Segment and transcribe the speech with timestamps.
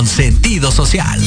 [0.00, 1.20] con sentido social.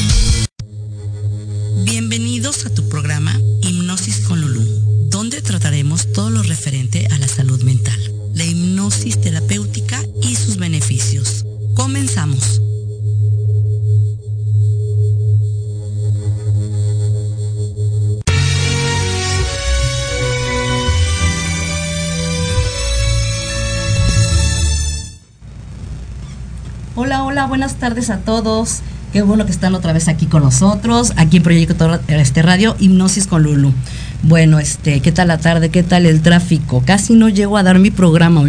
[27.84, 28.78] Tardes a todos.
[29.12, 33.26] Qué bueno que están otra vez aquí con nosotros, aquí en Proyecto este Radio Hipnosis
[33.26, 33.74] con Lulu.
[34.22, 35.68] Bueno, este, ¿qué tal la tarde?
[35.68, 36.82] ¿Qué tal el tráfico?
[36.86, 38.42] Casi no llego a dar mi programa.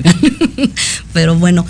[1.13, 1.65] Pero bueno,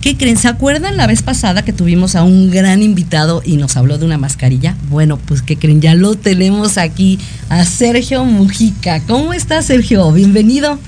[0.00, 0.38] ¿qué creen?
[0.38, 4.06] ¿Se acuerdan la vez pasada que tuvimos a un gran invitado y nos habló de
[4.06, 4.74] una mascarilla?
[4.88, 5.82] Bueno, pues ¿qué creen?
[5.82, 7.18] Ya lo tenemos aquí
[7.50, 9.00] a Sergio Mujica.
[9.00, 10.10] ¿Cómo estás, Sergio?
[10.10, 10.78] Bienvenido.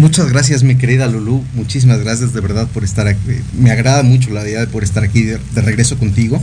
[0.00, 1.44] Muchas gracias, mi querida Lulu.
[1.52, 3.20] Muchísimas gracias de verdad por estar aquí.
[3.58, 6.42] Me agrada mucho la idea de por estar aquí de, regreso contigo.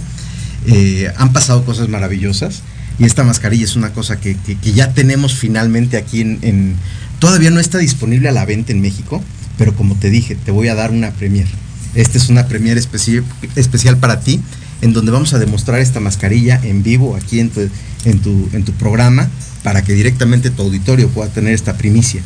[0.67, 2.62] Eh, han pasado cosas maravillosas
[3.00, 6.76] y esta mascarilla es una cosa que, que, ya tenemos finalmente aquí en,
[7.17, 9.24] Todavía no está disponible a la venta en México,
[9.58, 11.48] pero como te dije, te voy a dar una premier.
[11.96, 13.22] Esta es una premier especi
[13.56, 14.39] especial para ti,
[14.84, 17.70] en donde vamos a demostrar esta mascarilla en vivo aquí en tu,
[18.06, 19.28] en tu programa
[19.67, 22.21] para que directamente tu auditorio pueda tener esta primicia.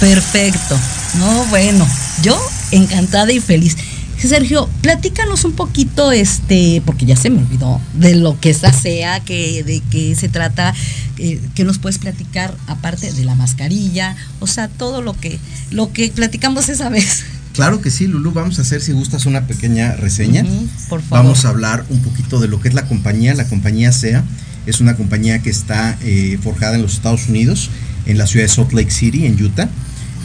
[0.00, 0.76] Perfecto.
[1.20, 1.86] No, bueno,
[2.20, 2.36] yo
[2.72, 3.76] encantada y feliz.
[4.18, 9.20] Sergio, platícanos un poquito, este, porque ya se me olvidó, de lo que esta sea,
[9.20, 10.74] que, de qué se trata,
[11.18, 15.38] eh, que nos puedes platicar, aparte de la mascarilla, o sea, todo lo que,
[15.70, 17.22] lo que platicamos esa vez.
[17.52, 20.44] Claro que sí, Lulu, vamos a hacer, si gustas, una pequeña reseña.
[20.88, 21.24] Por favor.
[21.24, 23.32] Vamos a hablar un poquito de lo que es la compañía.
[23.34, 24.24] La compañía SEA
[24.66, 27.70] es una compañía que está eh, forjada en los Estados Unidos,
[28.06, 29.68] en la ciudad de Salt Lake City, en Utah.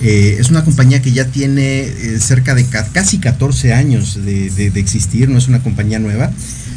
[0.01, 4.49] Eh, es una compañía que ya tiene eh, cerca de ca- casi 14 años de,
[4.49, 6.31] de- de existir, no es una compañía nueva,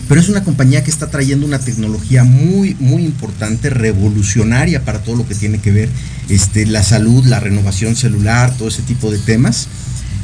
[0.08, 5.16] pero es una compañía que está trayendo una tecnología muy, muy importante, revolucionaria para todo
[5.16, 5.88] lo que tiene que ver
[6.28, 9.66] este, la salud, la renovación celular, todo ese tipo de temas.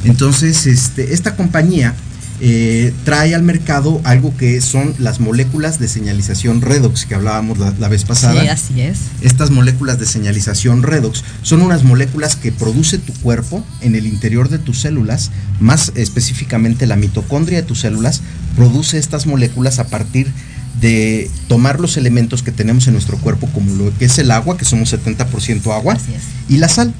[0.05, 1.94] Entonces, este, esta compañía
[2.40, 7.73] eh, trae al mercado algo que son las moléculas de señalización redox que hablábamos la,
[7.79, 8.40] la vez pasada.
[8.40, 8.99] Sí, así es.
[9.20, 14.49] Estas moléculas de señalización redox son unas moléculas que produce tu cuerpo en el interior
[14.49, 18.23] de tus células, más específicamente la mitocondria de tus células,
[18.57, 20.29] produce estas moléculas a partir
[20.81, 24.57] de tomar los elementos que tenemos en nuestro cuerpo, como lo que es el agua,
[24.57, 25.97] que somos 70% agua,
[26.49, 26.92] y la sal.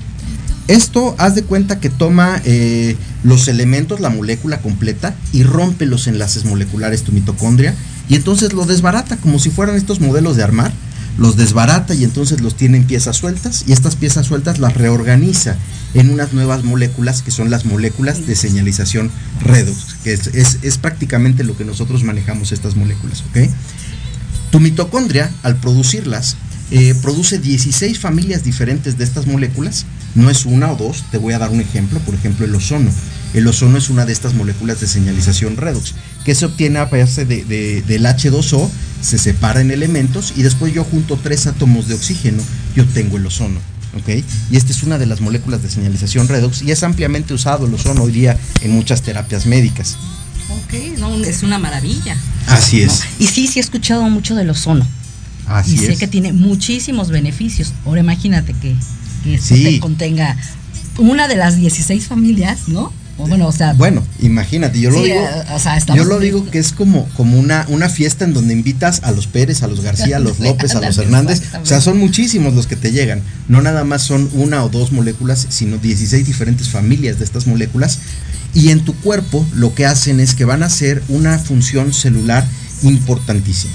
[0.69, 6.07] Esto, haz de cuenta que toma eh, los elementos, la molécula completa, y rompe los
[6.07, 7.75] enlaces moleculares tu mitocondria,
[8.09, 10.73] y entonces lo desbarata, como si fueran estos modelos de armar,
[11.17, 15.57] los desbarata y entonces los tiene en piezas sueltas, y estas piezas sueltas las reorganiza
[15.93, 19.11] en unas nuevas moléculas que son las moléculas de señalización
[19.43, 23.23] redox, que es, es- es prácticamente lo que nosotros manejamos estas moléculas.
[24.51, 26.37] Tu mitocondria, al producirlas,
[26.77, 29.87] eh, produce 16 familias diferentes de estas moléculas.
[30.17, 31.99] No es una o dos, te voy a dar un ejemplo.
[32.01, 32.91] Por ejemplo, el ozono.
[33.33, 37.25] El ozono es una de estas moléculas de señalización redox, que se obtiene a base
[37.25, 38.69] de, de- del H2O,
[39.01, 42.43] se separa en elementos y después yo junto tres átomos de oxígeno
[42.77, 43.61] y obtengo el ozono.
[44.51, 47.75] Y esta es una de las moléculas de señalización redox y es ampliamente usado el
[47.75, 49.97] ozono hoy día en muchas terapias médicas.
[50.51, 52.17] Ok, no, es una maravilla.
[52.49, 52.93] Así ¿no?
[53.21, 54.87] Y sí, sí he escuchado mucho del ozono.
[55.47, 55.99] Así y sé es.
[55.99, 57.73] que tiene muchísimos beneficios.
[57.85, 58.75] Ahora imagínate que,
[59.25, 59.65] que esto Sí.
[59.65, 60.37] te contenga
[60.99, 62.93] una de las 16 familias, ¿no?
[63.17, 66.19] O bueno, o sea, Bueno, imagínate, yo lo digo, eh, o sea, estamos yo lo
[66.19, 69.69] digo que es como, como una, una fiesta en donde invitas a los Pérez, a
[69.69, 71.41] los García, a los López, a los Hernández.
[71.63, 73.23] O sea, son muchísimos los que te llegan.
[73.47, 78.01] No nada más son una o dos moléculas, sino 16 diferentes familias de estas moléculas.
[78.53, 82.45] Y en tu cuerpo lo que hacen es que van a hacer una función celular
[82.83, 83.75] importantísima.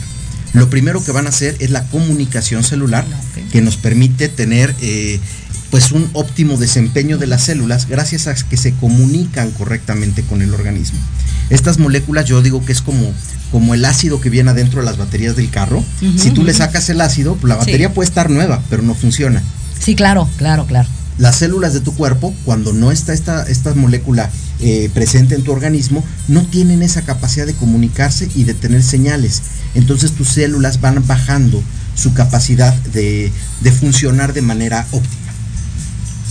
[0.53, 3.51] Lo primero que van a hacer es la comunicación celular, Ok.
[3.51, 5.19] que nos permite tener eh,
[5.69, 10.53] pues un óptimo desempeño de las células gracias a que se comunican correctamente con el
[10.53, 10.97] organismo.
[11.51, 13.11] Estas moléculas yo digo que es como,
[13.51, 15.83] como el ácido que viene adentro de las baterías del carro.
[16.17, 17.59] Si tú le sacas el ácido, pues la Sí.
[17.67, 19.43] batería puede estar nueva, pero no funciona.
[19.79, 20.89] sí, claro, claro, claro.
[21.19, 24.29] Las células de tu cuerpo, cuando no está esta, esta molécula
[24.61, 29.41] eh, presente en tu organismo, no tienen esa capacidad de comunicarse y de tener señales.
[29.75, 31.63] Entonces tus células van bajando
[31.95, 35.31] su capacidad de, de funcionar de manera óptima.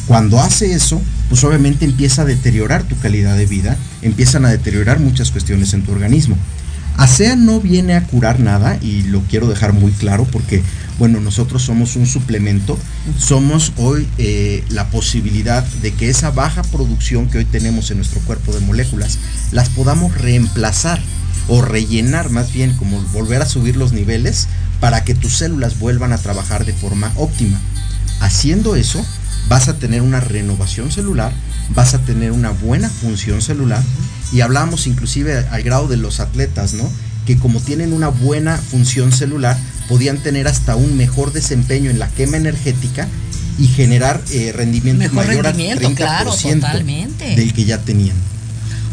[0.07, 5.01] Cuando hace eso, pues obviamente empieza a deteriorar tu calidad de vida, empiezan a deteriorar
[5.01, 6.37] muchas cuestiones en tu organismo.
[6.99, 10.65] ASEA no viene a curar nada y lo quiero dejar muy claro porque,
[10.99, 12.77] bueno, nosotros somos un suplemento,
[13.17, 18.21] somos hoy eh, la posibilidad de que esa baja producción que hoy tenemos en nuestro
[18.23, 19.21] cuerpo de moléculas
[19.53, 21.01] las podamos reemplazar
[21.47, 24.49] o rellenar más bien, como volver a subir los niveles
[24.81, 27.61] para que tus células vuelvan a trabajar de forma óptima.
[28.19, 29.07] Haciendo eso,
[29.49, 31.33] vas a tener una renovación celular,
[31.75, 33.83] vas a tener una buena función celular
[34.33, 36.91] y hablamos inclusive al grado de los atletas, ¿no?
[37.27, 39.57] Que como tienen una buena función celular,
[39.89, 43.09] podían tener hasta un mejor desempeño en la quema energética
[43.59, 47.37] y generar eh, rendimiento Mejor mayor rendimiento, al 30% claro, totalmente.
[47.37, 48.17] del que ya tenían.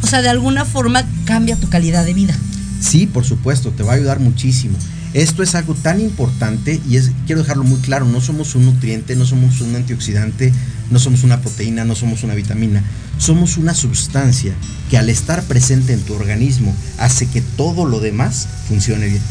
[0.01, 2.35] O sea, de alguna forma cambia tu calidad de vida.
[2.79, 4.77] Sí, por supuesto, te va a ayudar muchísimo.
[5.15, 9.15] Esto es algo tan importante y es, quiero dejarlo muy claro, no somos un nutriente,
[9.15, 10.51] no somos un antioxidante,
[10.91, 12.83] no somos una proteína, no somos una vitamina,
[13.17, 14.53] somos una sustancia
[14.89, 19.21] que al estar presente en tu organismo hace que todo lo demás funcione bien.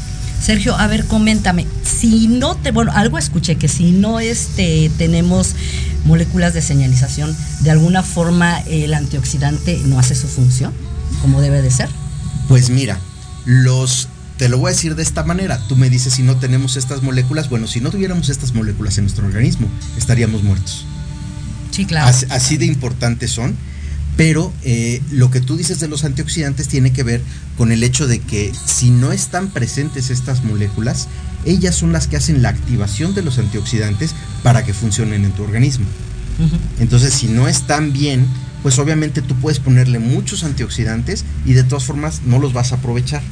[0.43, 5.55] Sergio, a ver, coméntame, si no te, bueno, algo escuché que si no este tenemos
[6.07, 10.73] moléculas de señalización, de alguna forma el antioxidante no hace su función
[11.21, 11.91] como debe de ser.
[12.49, 12.99] Pues mira,
[13.45, 15.59] los te lo voy a decir de esta manera.
[15.69, 17.49] Tú me dices si no tenemos estas moléculas.
[17.49, 20.87] Bueno, si no tuviéramos estas moléculas en nuestro organismo, estaríamos muertos.
[21.71, 22.09] Sí, claro.
[22.09, 23.55] Así, así de importantes son.
[24.17, 27.21] Pero eh, lo que tú dices de los antioxidantes tiene que ver
[27.57, 31.09] con el hecho de que si no están presentes estas moléculas,
[31.45, 35.43] ellas son las que hacen la activación de los antioxidantes para que funcionen en tu
[35.43, 35.87] organismo.
[36.81, 38.27] Entonces, si no están bien,
[38.63, 42.77] pues obviamente tú puedes ponerle muchos antioxidantes y de todas formas no los vas a
[42.77, 43.23] aprovechar.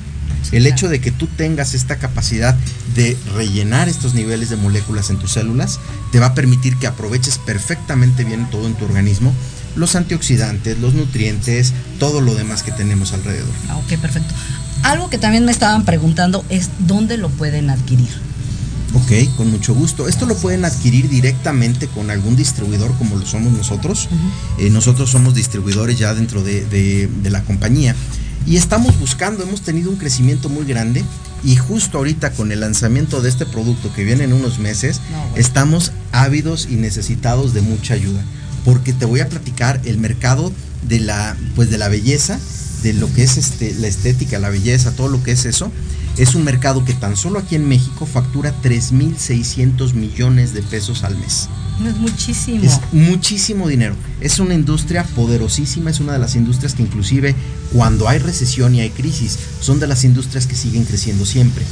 [0.43, 0.75] Sí, El claro.
[0.77, 2.57] hecho de que tú tengas esta capacidad
[2.95, 5.79] de rellenar estos niveles de moléculas en tus células
[6.11, 9.33] te va a permitir que aproveches perfectamente bien todo en tu organismo
[9.77, 13.49] los antioxidantes, los nutrientes, todo lo demás que tenemos alrededor.
[13.71, 14.35] Ah, ok, perfecto.
[14.83, 18.11] Algo que también me estaban preguntando es dónde lo pueden adquirir.
[18.95, 20.07] Ok, con mucho gusto.
[20.09, 24.11] Esto lo pueden adquirir directamente con algún distribuidor como lo somos nosotros.
[24.59, 27.97] Eh, nosotros somos distribuidores ya dentro de, de- de la compañía
[28.47, 31.05] y estamos buscando, hemos tenido un crecimiento muy grande
[31.45, 35.19] y justo ahorita con el lanzamiento de este producto que viene en unos meses, No,
[35.19, 35.37] bueno.
[35.37, 38.23] estamos ávidos y necesitados de mucha ayuda.
[38.65, 40.53] Porque te voy a platicar el mercado
[40.89, 42.39] de la, pues de la belleza,
[42.85, 45.73] de lo que es este, la estética, la belleza, todo lo que es eso.
[46.19, 51.17] Es un mercado que tan solo aquí en México factura 3.600 millones de pesos al
[51.17, 51.49] mes.
[51.81, 52.63] No es muchísimo.
[52.65, 53.97] Es muchísimo dinero.
[54.21, 57.35] Es una industria poderosísima, es una de las industrias que inclusive
[57.73, 61.65] cuando hay recesión y hay crisis, son de las industrias que siguen creciendo siempre.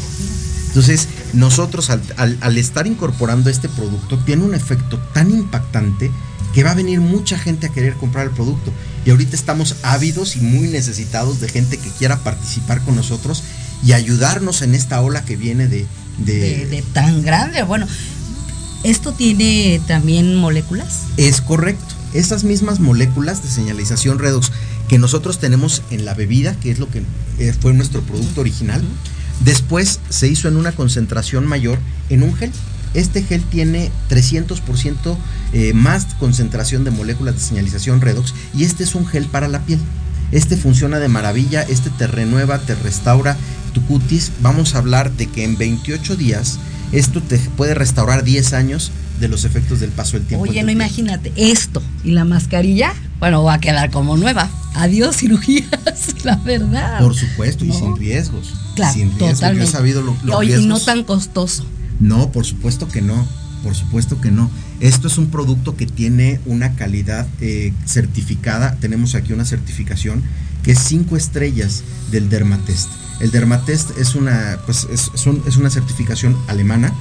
[0.68, 6.10] Entonces, nosotros al, al- al estar incorporando este producto, tiene un efecto tan impactante
[6.54, 8.72] que va a venir mucha gente a querer comprar el producto.
[9.04, 13.42] Y ahorita estamos ávidos y muy necesitados de gente que quiera participar con nosotros
[13.84, 15.86] y ayudarnos en esta ola que viene de...
[16.18, 17.62] de- de, de tan grande.
[17.62, 17.86] Bueno,
[18.84, 21.00] ¿esto tiene también moléculas?
[21.16, 21.94] Es correcto.
[22.14, 24.50] Esas mismas moléculas de señalización redox
[24.88, 27.02] que nosotros tenemos en la bebida, que es lo que
[27.38, 28.82] eh, fue nuestro producto original,
[29.44, 32.50] después se hizo en una concentración mayor en un gel.
[32.92, 35.16] Este gel tiene 300%
[35.52, 39.60] eh, más concentración de moléculas de señalización redox y este es un gel para la
[39.60, 39.78] piel.
[40.32, 43.36] Este funciona de maravilla, este te renueva, te restaura
[43.70, 44.32] tu cutis.
[44.42, 46.58] Vamos a hablar de que en 28 días
[46.92, 50.46] esto te puede restaurar 10 años de los efectos del paso del tiempo.
[50.48, 54.48] Oye, no imagínate, esto y la mascarilla, bueno, va a quedar como nueva.
[54.74, 55.68] Adiós cirugías,
[56.24, 57.00] la verdad.
[57.00, 58.54] Por supuesto, y sin riesgos.
[58.76, 59.30] Claro, sin riesgos.
[59.34, 59.64] totalmente.
[59.64, 61.64] Yo he sabido lo- los Oye, y no tan costoso.
[61.98, 63.26] No, por supuesto que no.
[63.62, 64.50] Por supuesto que no.
[64.80, 68.76] Esto es un producto que tiene una calidad eh, certificada.
[68.80, 70.22] Tenemos aquí una certificación
[70.62, 72.88] que es cinco estrellas del Dermatest.
[73.20, 76.92] El Dermatest es una, pues, es, es un- es una certificación alemana.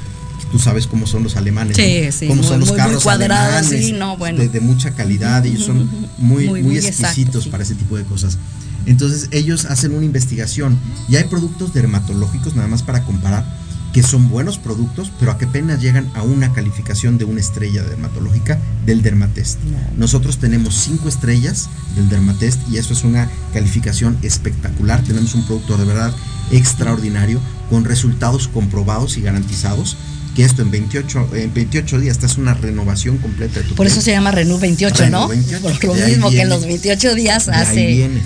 [0.51, 1.77] Tú sabes cómo son los alemanes.
[1.77, 2.12] Sí, ¿no?
[2.12, 4.39] sí, Cómo son los muy- muy carros cuadrados, alemanes, sí, no, bueno.
[4.39, 5.45] de, de mucha calidad.
[5.45, 8.38] Ellos son muy, Muy- exquisitos para ese tipo de cosas.
[8.86, 10.77] Entonces ellos hacen una investigación
[11.08, 13.45] y hay productos dermatológicos, nada más para comparar,
[13.93, 17.84] que son buenos productos, pero a qué pena llegan a una calificación de una estrella
[17.84, 19.60] dermatológica del Dermatest.
[19.97, 25.04] Nosotros tenemos cinco estrellas del Dermatest y eso es una calificación espectacular.
[25.04, 26.13] Tenemos un producto de verdad
[26.52, 29.97] extraordinario con resultados comprobados y garantizados.
[30.35, 33.87] Que esto en 28, en 28 días, esta es una renovación completa de tu Por
[33.87, 35.27] eso se llama Renew 28, Renew ¿no?
[35.27, 37.87] 28, Por lo mismo que en los 28 días De ahí hace.
[37.87, 38.21] viene.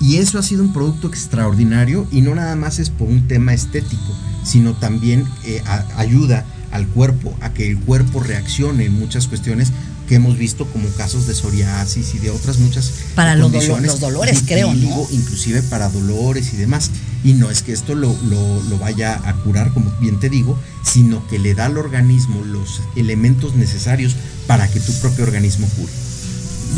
[0.00, 3.54] Y eso ha sido un producto extraordinario y no nada más es por un tema
[3.54, 4.14] estético,
[4.44, 9.70] sino también eh, a- ayuda al cuerpo a que el cuerpo reaccione en muchas cuestiones
[10.08, 14.00] que hemos visto como casos de psoriasis y de otras muchas Para los dolo- los
[14.00, 15.06] dolores, creo, ¿no?
[15.10, 16.90] inclusive para dolores y demás.
[17.24, 20.58] Y no es que esto lo, lo- lo vaya a curar, como bien te digo,
[20.82, 24.14] sino que le da al organismo los elementos necesarios
[24.46, 25.92] para que tu propio organismo cure.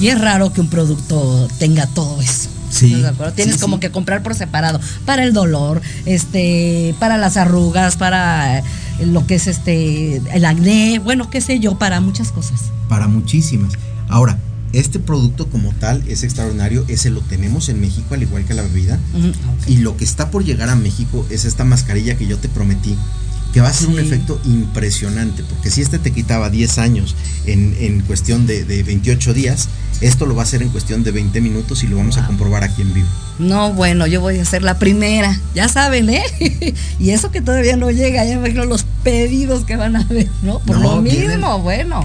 [0.01, 2.49] Y es raro que un producto tenga todo eso.
[2.71, 3.33] Sí, ¿Estás de acuerdo?
[3.33, 3.81] Tienes sí, como sí.
[3.81, 4.81] que comprar por separado.
[5.05, 8.63] Para el dolor, este, para las arrugas, para
[9.05, 12.61] lo que es este, el acné, bueno, qué sé yo, para muchas cosas.
[12.89, 13.75] para muchísimas.
[14.09, 14.39] Ahora,
[14.73, 18.63] este producto como tal es extraordinario, ese lo tenemos en México al igual que la
[18.63, 18.99] bebida.
[19.15, 19.69] Ok.
[19.69, 22.97] Y lo que está por llegar a México es esta mascarilla que yo te prometí,
[23.53, 27.15] que va a ser un efecto impresionante, porque si este te quitaba 10 años
[27.47, 29.69] en, en cuestión de, de 28 días,
[30.01, 32.65] esto lo va a hacer en cuestión de 20 minutos y lo vamos a comprobar
[32.65, 33.09] aquí en vivo.
[33.39, 36.23] No, bueno, yo voy a ser la primera, ya saben, ¿eh?
[36.99, 40.29] y eso que todavía no llega, ya me imagino los pedidos que van a haber,
[40.43, 40.59] ¿no?
[40.61, 42.05] Por No, lo mismo, bueno.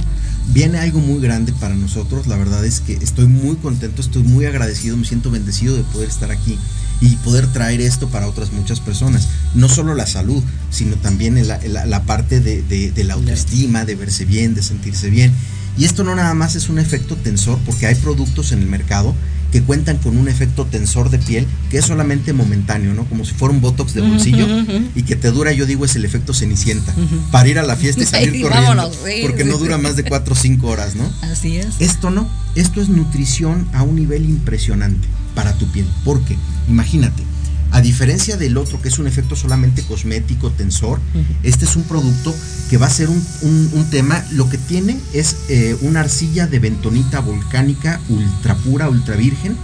[0.54, 4.45] Viene algo muy grande para nosotros, la verdad es que estoy muy contento, estoy muy
[4.45, 6.58] agradecido, me siento bendecido de poder estar aquí
[6.99, 9.27] y poder traer esto para otras muchas personas.
[9.56, 13.13] No solo la salud, sino también la, en la- la parte de, de- de la
[13.13, 15.32] autoestima, de verse bien, de sentirse bien.
[15.77, 19.15] Y esto no nada más es un efecto tensor, porque hay productos en el mercado
[19.51, 23.05] que cuentan con un efecto tensor de piel que es solamente momentáneo, ¿no?
[23.05, 24.47] Como si fuera un botox de bolsillo
[24.95, 26.93] y que te dura, yo digo, es el efecto cenicienta,
[27.31, 29.77] para ir a la fiesta y salir Sí, corriendo, vámonos, sí, porque sí, no dura
[29.77, 31.03] más de 4 o 5 horas, ¿no?
[31.21, 31.67] Así es.
[31.79, 35.88] Esto no, esto es nutrición a un nivel impresionante para tu piel.
[36.05, 36.38] Porque,
[36.69, 37.23] imagínate,
[37.71, 40.99] a diferencia del otro que es un efecto solamente cosmético, tensor,
[41.43, 42.36] este es un producto
[42.69, 46.47] que va a ser un, un- un tema, lo que tiene es eh, una arcilla
[46.47, 49.55] de bentonita volcánica ultra pura, ultra virgen.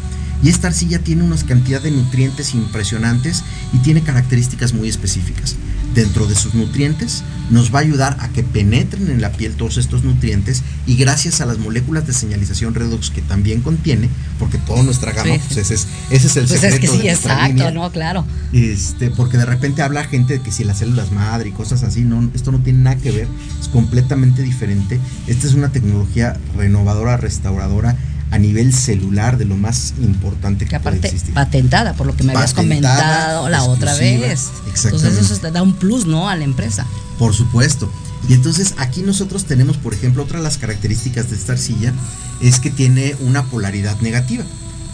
[0.43, 3.43] Y esta arcilla tiene unas cantidad de nutrientes impresionantes
[3.73, 5.55] y tiene características muy específicas.
[5.93, 9.77] Dentro de sus nutrientes, nos va a ayudar a que penetren en la piel todos
[9.77, 14.83] estos nutrientes y gracias a las moléculas de señalización redox que también contiene, porque toda
[14.83, 15.41] nuestra gama, Sí.
[15.47, 17.71] pues ese es, ese es el Pues secreto es que sí, de exacto, línea.
[17.71, 17.91] ¿no?
[17.91, 18.25] Claro.
[18.53, 22.01] Este, porque de repente habla gente de que si las células madre y cosas así,
[22.01, 23.27] no, esto no tiene nada que ver,
[23.59, 24.99] es completamente diferente.
[25.27, 27.95] Esta es una tecnología renovadora, restauradora
[28.31, 31.33] a nivel celular de lo más importante que, Que puede aparte, existir.
[31.33, 34.49] patentada, por lo que me habías comentado la otra vez.
[34.67, 35.07] exactamente.
[35.07, 36.29] Entonces eso te da un plus, ¿no?
[36.29, 36.85] A la empresa.
[37.17, 37.91] Por supuesto.
[38.27, 41.93] Y entonces aquí nosotros tenemos, por ejemplo, otra de las características de esta arcilla
[42.41, 44.43] es que tiene una polaridad negativa.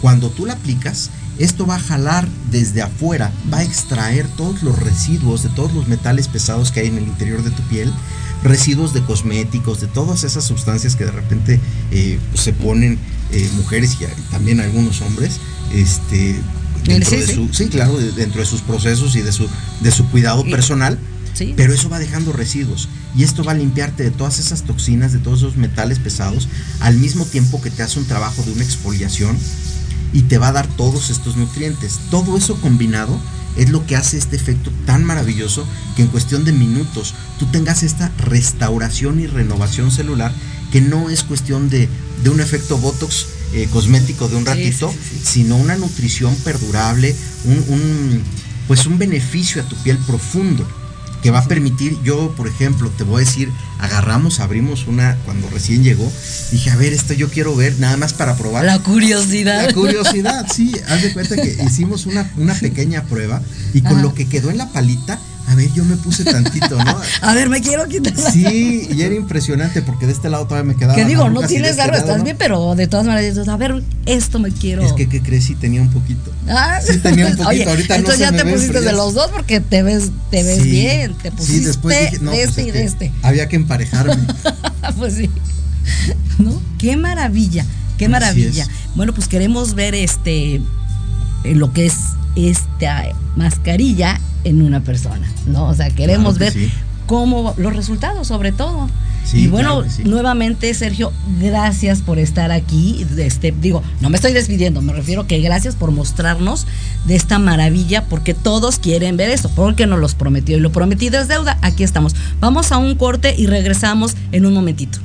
[0.00, 4.78] Cuando tú la aplicas, esto va a jalar desde afuera, va a extraer todos los
[4.78, 7.92] residuos de todos los metales pesados que hay en el interior de tu piel,
[8.44, 11.58] residuos de cosméticos, de todas esas sustancias que de repente
[11.90, 12.98] eh, se ponen
[13.34, 15.40] eh, mujeres y, también algunos hombres,
[15.72, 16.40] este,
[16.84, 19.48] dentro de su, sí, claro, de- dentro de sus procesos y de su,
[19.80, 20.98] de su cuidado personal.
[21.34, 21.52] Sí.
[21.56, 25.18] Pero eso va dejando residuos y esto va a limpiarte de todas esas toxinas, de
[25.18, 29.36] todos esos metales pesados, al mismo tiempo que te hace un trabajo de una exfoliación
[30.12, 31.98] y te va a dar todos estos nutrientes.
[32.08, 33.18] Todo eso combinado
[33.56, 35.66] es lo que hace este efecto tan maravilloso
[35.96, 40.32] que en cuestión de minutos tú tengas esta restauración y renovación celular
[40.74, 41.88] que no es cuestión de,
[42.24, 45.32] de un efecto botox eh, cosmético de un ratito, sí, sí, sí.
[45.34, 48.22] sino una nutrición perdurable, un, un,
[48.66, 50.66] pues un beneficio a tu piel profundo
[51.22, 55.48] que va a permitir, yo por ejemplo, te voy a decir, agarramos, abrimos una cuando
[55.48, 56.10] recién llegó,
[56.50, 58.64] dije, a ver, esto yo quiero ver, nada más para probar.
[58.64, 59.68] La curiosidad.
[59.68, 63.40] La curiosidad, sí, haz de cuenta que hicimos una, una pequeña prueba
[63.72, 64.02] y con Ajá.
[64.02, 67.00] lo que quedó en la palita, a ver, yo me puse tantito, ¿no?
[67.22, 70.76] A ver, me quiero quitar Sí, y era impresionante porque de este lado todavía me
[70.78, 70.94] quedaba.
[70.94, 72.24] Que digo, no de tienes este lado, estás ¿no?
[72.24, 74.82] bien, pero de todas maneras, a ver, esto me quiero.
[74.82, 75.44] Es que, ¿qué crees?
[75.44, 76.32] Sí, tenía un poquito.
[76.48, 78.94] Ah, Sí, tenía un poquito, Oye, ahorita no entonces se ya te pusiste de frías.
[78.94, 81.14] los dos porque te ves, te ves Sí, bien.
[81.22, 83.12] Te pusiste sí, después dije, no, de pues este es y de este.
[83.22, 84.16] Había que emparejarme.
[84.98, 85.30] pues sí.
[86.38, 86.60] ¿No?
[86.78, 87.64] Qué maravilla,
[87.98, 88.66] qué maravilla.
[88.94, 90.60] Bueno, pues queremos ver este
[91.44, 91.94] lo que es
[92.36, 93.04] esta
[93.36, 95.68] mascarilla en una persona, ¿no?
[95.68, 96.76] O sea, queremos Claro que ver sí.
[97.06, 98.88] cómo los resultados sobre todo.
[99.24, 100.04] Sí, y bueno, claro que sí.
[100.04, 103.06] nuevamente Sergio, gracias por estar aquí.
[103.16, 106.66] Este, digo, no me estoy despidiendo, me refiero que gracias por mostrarnos
[107.06, 111.18] de esta maravilla, porque todos quieren ver esto, porque nos los prometió y lo prometido
[111.20, 111.58] es deuda.
[111.62, 112.14] Aquí estamos.
[112.40, 114.98] Vamos a un corte y regresamos en un momentito.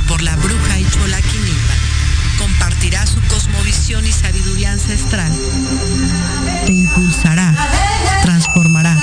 [0.00, 1.74] Por la bruja y Chola Quinipa.
[2.38, 5.32] Compartirá su cosmovisión y sabiduría ancestral.
[6.66, 7.54] Te impulsará,
[8.22, 8.96] transformará.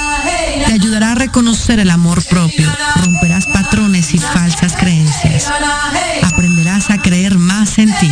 [0.65, 2.71] Te ayudará a reconocer el amor propio.
[3.04, 5.51] Romperás patrones y falsas creencias.
[6.23, 8.12] Aprenderás a creer más en ti.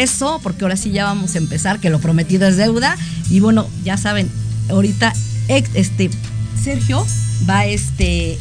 [0.00, 2.96] regreso, porque ahora sí ya vamos a empezar, que lo prometido es deuda.
[3.28, 4.28] Y bueno, ya saben,
[4.70, 5.12] ahorita
[5.48, 6.10] este
[6.62, 7.06] Sergio
[7.48, 8.38] va este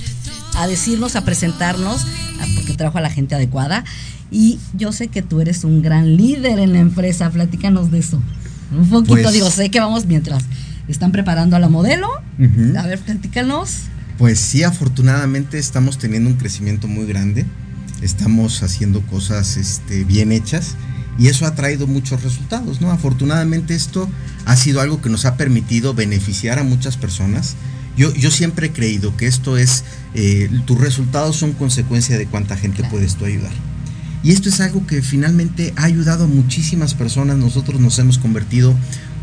[0.55, 3.83] a decirnos, a presentarnos, a- porque trajo a la gente adecuada.
[4.31, 7.29] Y yo sé que tú eres un gran líder en la empresa.
[7.29, 8.21] Platícanos de eso.
[8.71, 10.43] Un poquito, Pues- digo, sé que vamos mientras
[10.87, 12.07] están preparando a la modelo.
[12.77, 13.71] A ver, platícanos.
[14.17, 17.45] Pues sí, afortunadamente estamos teniendo un crecimiento muy grande.
[18.01, 20.75] Estamos haciendo cosas este, bien hechas
[21.19, 22.91] y eso ha traído muchos resultados, ¿no?
[22.91, 24.09] Afortunadamente esto
[24.45, 27.55] ha sido algo que nos ha permitido beneficiar a muchas personas.
[27.97, 29.83] Yo, yo siempre he creído que esto es,
[30.15, 32.91] eh, tus resultados son consecuencia de cuánta gente Claro.
[32.91, 33.51] puedes tú ayudar.
[34.23, 37.37] Y esto es algo que finalmente ha ayudado a muchísimas personas.
[37.37, 38.73] Nosotros nos hemos convertido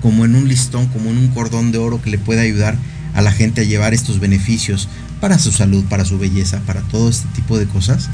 [0.03, 2.77] como en un listón, como en un cordón de oro que le puede ayudar
[3.15, 4.89] a la gente a llevar estos beneficios
[5.21, 8.11] para su salud, para su belleza, para todo este tipo de cosas.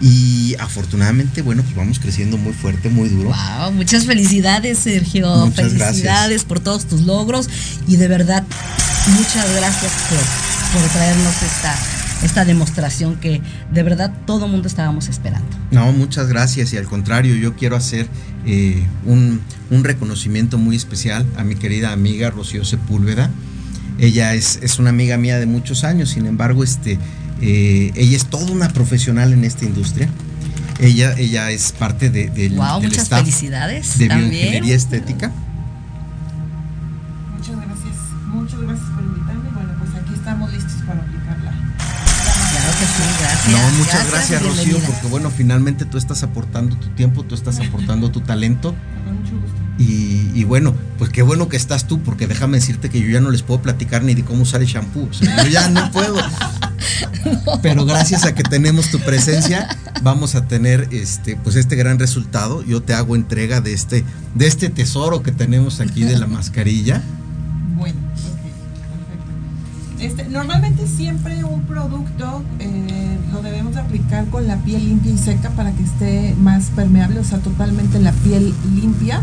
[0.00, 3.30] Y afortunadamente, bueno, pues vamos creciendo muy fuerte, muy duro.
[3.30, 5.46] Wow, muchas felicidades, Sergio.
[5.46, 6.44] Muchas felicidades gracias.
[6.44, 7.48] por todos tus logros
[7.86, 8.44] y de verdad,
[9.16, 11.76] muchas gracias por, por traernos esta,
[12.24, 13.40] esta demostración que
[13.72, 15.48] de verdad todo mundo estábamos esperando.
[15.70, 18.08] No, muchas gracias y al contrario, yo quiero hacer
[18.46, 19.40] eh, un,
[19.70, 23.30] un reconocimiento muy especial a mi querida amiga Rocío Sepúlveda.
[23.98, 26.98] Ella es, es una amiga mía de muchos años, sin embargo, este,
[27.40, 30.08] eh, ella es toda una profesional en esta industria.
[30.80, 34.30] Ella, ella es parte de, del, wow, del muchas staff felicidades de también.
[34.30, 35.30] bioingeniería estética.
[37.36, 37.94] Muchas gracias,
[38.26, 39.50] muchas gracias por invitarme.
[39.54, 41.52] Bueno, pues aquí estamos listos para aplicarla.
[42.50, 43.52] Claro que sí, gracias.
[43.52, 48.10] No, muchas gracias, Rocío, porque bueno, finalmente tú estás aportando tu tiempo, tú estás aportando
[48.10, 48.74] tu talento.
[49.04, 49.60] Con mucho gusto.
[49.78, 53.20] Y, y bueno, pues qué bueno que estás tú, porque déjame decirte que yo ya
[53.20, 55.08] no les puedo platicar ni de cómo usar el shampoo.
[55.10, 56.16] O sea, yo ya no puedo.
[57.62, 59.68] Pero gracias a que tenemos tu presencia,
[60.02, 62.62] vamos a tener este, pues este gran resultado.
[62.64, 64.04] Yo te hago entrega de este,
[64.34, 67.02] de este tesoro que tenemos aquí de la mascarilla.
[67.76, 68.42] Bueno, ok,
[69.96, 70.22] perfecto.
[70.22, 75.18] Este, normalmente siempre un producto eh, lo debemos de aplicar con la piel limpia y
[75.18, 79.22] seca para que esté más permeable, o sea, totalmente la piel limpia,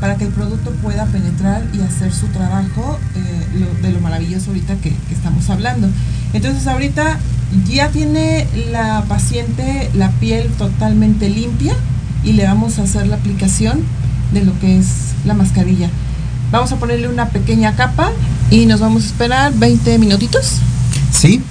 [0.00, 4.76] para que el producto pueda penetrar y hacer su trabajo eh, de lo maravilloso ahorita
[4.76, 5.88] que estamos hablando.
[6.32, 7.18] Entonces ahorita
[7.68, 11.74] ya tiene la paciente la piel totalmente limpia
[12.24, 13.80] y le vamos a hacer la aplicación
[14.32, 14.86] de lo que es
[15.24, 15.90] la mascarilla.
[16.52, 18.10] Vamos a ponerle una pequeña capa
[18.50, 20.54] y nos vamos a esperar 20 minutitos.
[21.12, 21.42] Sí,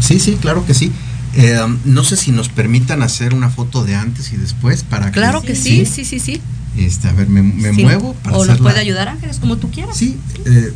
[0.00, 0.92] sí, sí, claro que sí.
[1.34, 5.12] Eh, no sé si nos permitan hacer una foto de antes y después para que.
[5.12, 6.40] Claro que sí, sí, sí, sí.
[6.76, 7.82] Este, a ver, me, me Sí.
[7.82, 9.96] muevo para o nos puede ayudar Ángeles, como tú quieras.
[9.96, 10.72] Sí, eh,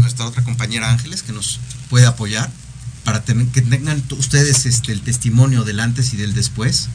[0.00, 1.60] nuestra otra compañera Ángeles que nos
[1.92, 2.48] puede apoyar
[3.04, 6.88] para tener, que tengan ustedes este, el testimonio del antes y del después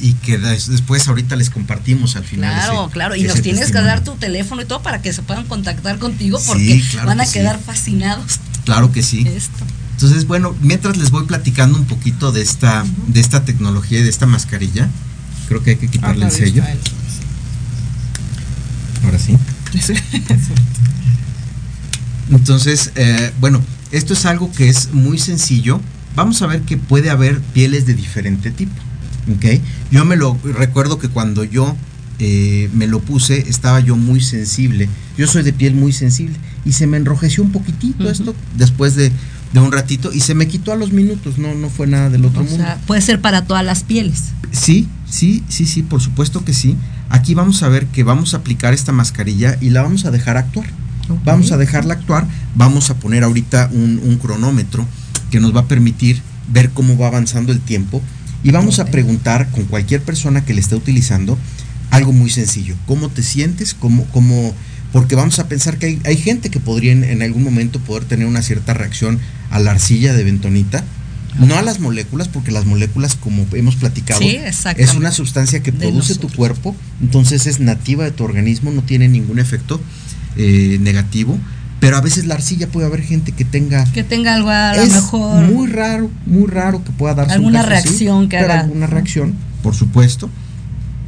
[0.00, 2.54] y que des- después ahorita les compartimos al final.
[2.54, 3.16] Claro, ese- claro.
[3.16, 6.38] Y nos tienes que dar tu teléfono y todo para que se puedan contactar contigo
[6.38, 7.34] Sí, porque claro van a que sí.
[7.34, 8.40] quedar fascinados.
[8.64, 9.26] Claro que sí.
[9.28, 9.62] Esto.
[9.92, 14.08] Entonces, bueno, mientras les voy platicando un poquito de esta, de esta tecnología y de
[14.08, 14.88] esta mascarilla,
[15.48, 16.64] creo que hay que quitarle el sello.
[19.04, 19.36] Ahora sí.
[22.30, 23.60] Entonces, eh, bueno,
[23.92, 25.80] esto es algo que es muy sencillo.
[26.16, 28.72] Vamos a ver que puede haber pieles de diferente tipo.
[29.90, 31.74] Yo me lo recuerdo que cuando yo
[32.18, 34.88] eh, me lo puse, estaba yo muy sensible.
[35.16, 39.10] Yo soy de piel muy sensible y se me enrojeció un poquitito esto después de,
[39.52, 41.38] de un ratito y se me quitó a los minutos.
[41.38, 42.58] No, no fue nada del otro O mundo.
[42.58, 44.24] sea, puede ser para todas las pieles.
[44.52, 46.76] Sí, sí, sí, sí, por supuesto que sí.
[47.08, 50.36] Aquí vamos a ver que vamos a aplicar esta mascarilla y la vamos a dejar
[50.36, 50.66] actuar.
[51.24, 52.26] Vamos a dejarla actuar.
[52.54, 54.86] Vamos a poner ahorita un, un cronómetro
[55.30, 58.02] que nos va a permitir ver cómo va avanzando el tiempo.
[58.42, 61.38] Y vamos a preguntar con cualquier persona que le esté utilizando
[61.90, 62.76] algo muy sencillo.
[62.86, 63.74] ¿Cómo te sientes?
[63.74, 64.54] ¿Cómo, cómo?
[64.92, 68.04] Porque vamos a pensar que hay, hay gente que podría en, en algún momento poder
[68.04, 69.18] tener una cierta reacción
[69.50, 70.84] a la arcilla de bentonita.
[71.38, 74.38] No a las moléculas, porque las moléculas, como hemos platicado, Sí,
[74.76, 79.08] es una sustancia que produce tu cuerpo, entonces es nativa de tu organismo, no tiene
[79.08, 79.80] ningún efecto
[80.36, 81.38] eh, negativo.
[81.80, 83.84] Pero a veces la arcilla puede haber gente que tenga.
[83.92, 85.42] Que tenga algo a lo mejor.
[85.44, 88.60] muy raro, muy raro que pueda darse un Alguna así, reacción que haga.
[88.60, 90.30] Alguna reacción, por supuesto.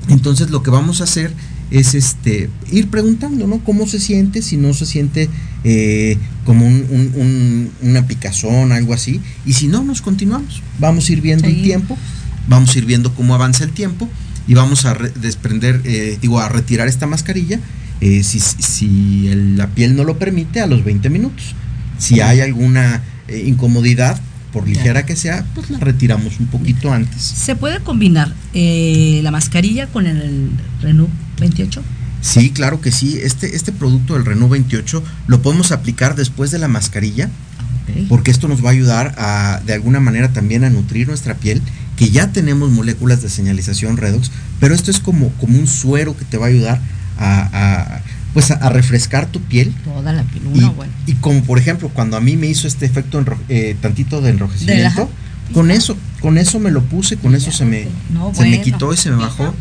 [0.08, 1.32] Entonces lo que vamos a hacer
[1.70, 3.58] es este ir preguntando, ¿no?
[3.64, 4.42] ¿Cómo se siente?
[4.42, 5.28] Si no se siente
[5.64, 9.20] eh, como un, un- un- una picazón, algo así.
[9.46, 10.62] Y si no, nos continuamos.
[10.78, 11.96] Vamos a ir viendo el tiempo,
[12.48, 14.08] vamos a ir viendo cómo avanza el tiempo
[14.46, 17.58] y vamos a re- desprender, eh, digo, a retirar esta mascarilla.
[18.00, 21.54] Eh, si si el- la piel no lo permite, a los 20 minutos.
[21.98, 24.20] Si hay alguna eh, incomodidad,
[24.52, 27.20] por ligera que sea, pues la retiramos un poquito antes.
[27.22, 31.82] ¿Se puede combinar eh, la mascarilla con el Renault 28?
[32.22, 33.18] Sí, claro que sí.
[33.22, 37.28] Este, este producto del Renault 28 lo podemos aplicar después de la mascarilla,
[38.08, 41.62] porque esto nos va a ayudar a, de alguna manera también a nutrir nuestra piel,
[41.96, 44.30] que ya tenemos moléculas de señalización redox,
[44.60, 46.80] pero esto es como, como un suero que te va a ayudar
[47.18, 47.48] a,
[47.96, 48.00] a,
[48.34, 49.72] pues a, a refrescar tu piel.
[49.84, 50.42] Toda la piel.
[50.54, 50.92] Y, Una buena.
[51.06, 54.30] y como por ejemplo, cuando a mí me hizo este efecto enro- eh, tantito de
[54.30, 55.08] enrojecimiento,
[55.54, 58.64] con eso, con eso me lo puse, con eso se me, No, se me bueno.
[58.64, 59.54] quitó y se me bajó.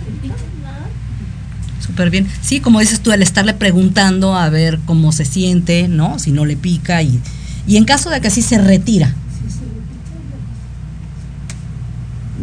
[1.86, 2.28] Súper bien.
[2.42, 6.18] Sí, como dices tú, el estarle preguntando a ver cómo se siente, ¿no?
[6.18, 7.20] Si no le pica y,
[7.68, 9.14] y en caso de que sí se retira.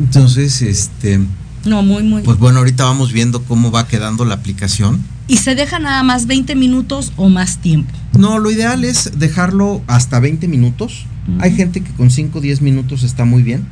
[0.01, 1.21] Entonces, este,
[1.65, 2.23] No, muy, muy.
[2.23, 5.01] pues bueno, ahorita vamos viendo cómo va quedando la aplicación.
[5.29, 7.91] y se deja nada más 20 minutos o más tiempo.
[8.19, 11.07] No, lo ideal es dejarlo hasta 20 minutos.
[11.39, 13.65] Hay gente que con 5 o 10 minutos está muy bien.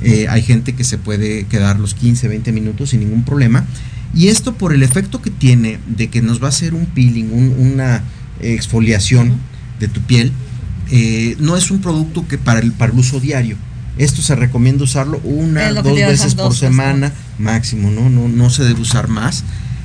[0.00, 3.64] Eh, hay gente que se puede quedar los 15, 20 minutos sin ningún problema.
[4.14, 7.26] Y esto por el efecto que tiene de que nos va a hacer un peeling,
[7.32, 8.02] un- una
[8.40, 9.34] exfoliación
[9.80, 10.32] de tu piel,
[10.90, 13.56] eh, no es un producto que para el, para el uso diario.
[13.96, 18.10] Esto se recomienda usarlo una, dos veces por dos, semana máximo, ¿no?
[18.10, 19.44] No, no se debe usar más.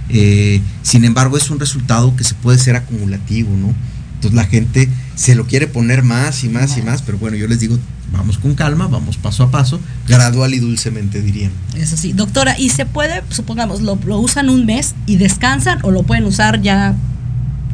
[0.10, 3.74] Eh, sin embargo, es un resultado que se puede ser acumulativo, ¿no?
[4.16, 7.48] Entonces la gente se lo quiere poner más y más y más, pero bueno, yo
[7.48, 7.78] les digo,
[8.12, 11.52] vamos con calma, vamos paso a paso, gradual y dulcemente dirían.
[11.78, 12.12] Eso sí.
[12.14, 16.26] Doctora, ¿y se puede, supongamos, lo, lo usan un mes y descansan o lo pueden
[16.26, 16.96] usar ya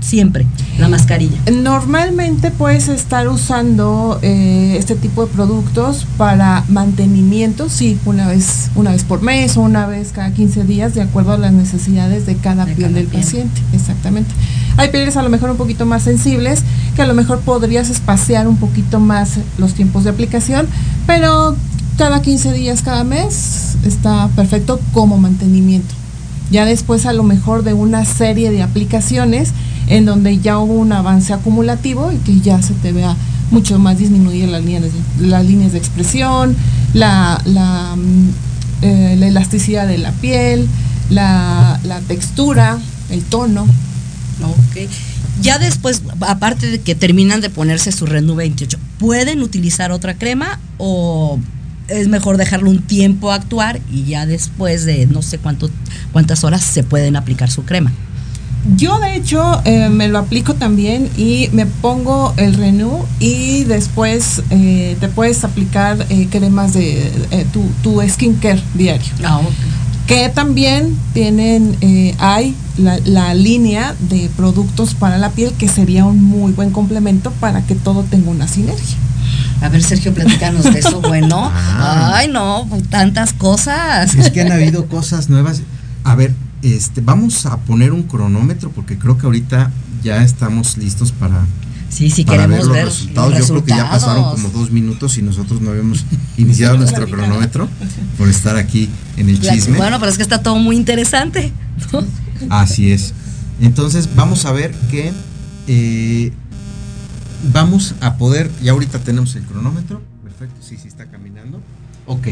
[0.06, 0.45] siempre,
[0.78, 1.38] la mascarilla?
[1.51, 8.91] Normalmente puedes estar usando eh, este tipo de productos para mantenimiento, sí, una vez, una
[8.91, 12.36] vez por mes o una vez cada 15 días, de acuerdo a las necesidades de
[12.36, 13.24] cada De piel cada del piel.
[13.24, 13.62] paciente.
[13.74, 14.30] Exactamente.
[14.78, 16.62] Hay pieles a lo mejor un poquito más sensibles,
[16.95, 20.68] que a lo mejor podrías espaciar un poquito más los tiempos de aplicación,
[21.08, 21.56] pero
[21.97, 25.95] cada 15 días, cada mes, está perfecto como mantenimiento.
[26.52, 29.52] Ya después a lo mejor de una serie de aplicaciones
[29.88, 33.16] en donde ya hubo un avance acumulativo y que ya se te vea
[33.52, 36.56] mucho más disminuir las líneas de, las líneas de expresión,
[36.93, 37.41] la,
[37.96, 38.30] mm,
[38.82, 40.68] eh, la elasticidad de la piel,
[41.10, 42.80] la, la textura,
[43.10, 43.66] el tono.
[45.41, 50.60] Ya después, aparte de que terminan de ponerse su Renew 28, ¿pueden utilizar otra crema
[50.78, 51.39] o
[51.88, 55.70] es mejor dejarlo un tiempo actuar y ya después de no sé cuánto,
[56.12, 57.92] cuántas horas se pueden aplicar su crema?
[58.76, 64.42] Yo de hecho eh, me lo aplico también y me pongo el Renew y después
[64.50, 69.14] eh, te puedes aplicar eh, cremas de tu, tu skincare diario.
[69.24, 69.42] Ah,
[70.08, 71.78] que también tienen,
[72.20, 77.32] hay la, la línea de productos para la piel que sería un muy buen complemento
[77.40, 78.98] para que todo tenga una sinergia.
[79.66, 81.01] A ver, Sergio, platícanos de eso.
[81.01, 82.13] Bueno, Ah.
[82.16, 84.13] ay, no, tantas cosas.
[84.16, 85.61] Es que han habido cosas nuevas.
[86.03, 89.72] A ver, este, vamos a poner un cronómetro porque creo que ahorita
[90.03, 91.45] ya estamos listos para,
[91.89, 93.30] Sí, sí, para queremos ver los ver resultados.
[93.32, 94.41] los Yo creo que ya pasaron resultados.
[94.51, 96.05] como dos minutos y nosotros no habíamos
[96.38, 97.68] iniciado nuestro cronómetro
[98.18, 99.78] por estar aquí en el La- chisme.
[99.78, 101.51] Bueno, pero es que está todo muy interesante.
[101.91, 102.03] ¿no?
[102.49, 103.13] Así es.
[103.61, 105.11] Entonces vamos a ver que
[105.68, 106.34] eh,
[107.52, 111.62] vamos a poder, ya ahorita tenemos el cronómetro, perfecto, sí, sí está caminando.
[112.08, 112.28] Ok,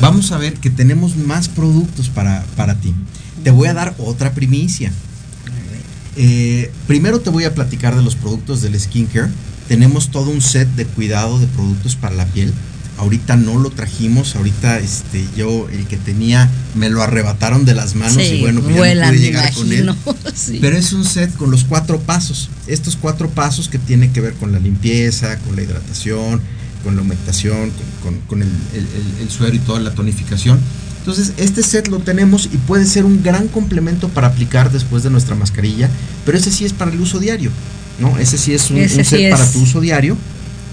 [0.00, 2.94] vamos a ver que tenemos más productos para, para ti.
[3.42, 4.92] Te voy a dar otra primicia.
[6.16, 9.30] Eh, primero te voy a platicar de los productos del skincare.
[9.68, 12.52] Tenemos todo un set de cuidado de productos para la piel.
[13.00, 17.94] Ahorita no lo trajimos, ahorita este yo el que tenía me lo arrebataron de las
[17.94, 19.94] manos Sí, y bueno, pues ya no pude llegar con él.
[20.34, 20.58] Sí.
[20.60, 22.48] Pero es un set con los cuatro pasos.
[22.66, 26.40] Estos cuatro pasos que tienen que ver con la limpieza, con la hidratación,
[26.84, 27.70] con la humectación,
[28.02, 30.58] con, con- con el, el- el- el suero y toda la tonificación.
[30.98, 35.08] Entonces, este set lo tenemos y puede ser un gran complemento para aplicar después de
[35.10, 35.88] nuestra mascarilla,
[36.26, 37.50] pero ese sí es para el uso diario,
[37.98, 38.18] ¿no?
[38.18, 40.16] Ese sí es un, sí set para tu uso diario.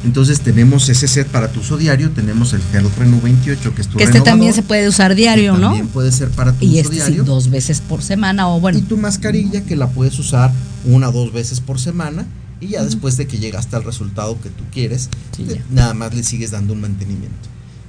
[0.08, 3.88] Entonces tenemos ese set para tu uso diario, tenemos el Gel Renew 28 que es
[3.90, 5.68] tu que este también se puede usar diario, ¿no?
[5.68, 8.62] También puede ser para tu Y uso este sí, diario dos veces por semana o
[8.62, 8.80] bueno.
[8.80, 10.52] y tu mascarilla que la puedes usar
[10.86, 12.26] una o dos veces por semana
[12.62, 16.14] y ya después de que llegaste al resultado que tú quieres, Sí, te- nada más
[16.16, 17.36] le sigues dando un mantenimiento.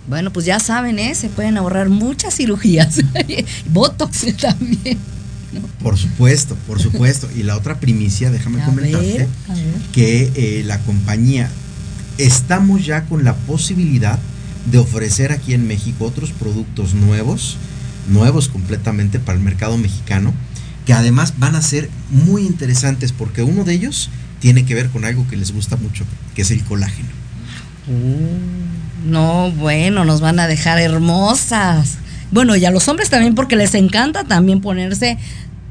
[0.08, 1.14] Bueno, pues ya saben, ¿eh?
[1.14, 2.96] Se pueden ahorrar muchas cirugías.
[3.72, 4.98] Botox también.
[5.82, 7.28] Por supuesto, por supuesto.
[7.36, 9.28] Y la otra primicia, déjame A comentarte, ver, ver.
[9.92, 11.48] que eh, la compañía,
[12.18, 14.18] estamos ya con la posibilidad
[14.70, 17.56] de ofrecer aquí en México otros productos nuevos,
[18.08, 20.34] nuevos completamente para el mercado mexicano,
[20.84, 24.10] que además van a ser muy interesantes porque uno de ellos
[24.40, 26.04] tiene que ver con algo que les gusta mucho,
[26.34, 27.08] que es el colágeno.
[27.86, 31.98] Uh, no, bueno, nos van a dejar hermosas.
[32.30, 35.16] Bueno, y a los hombres también porque les encanta también ponerse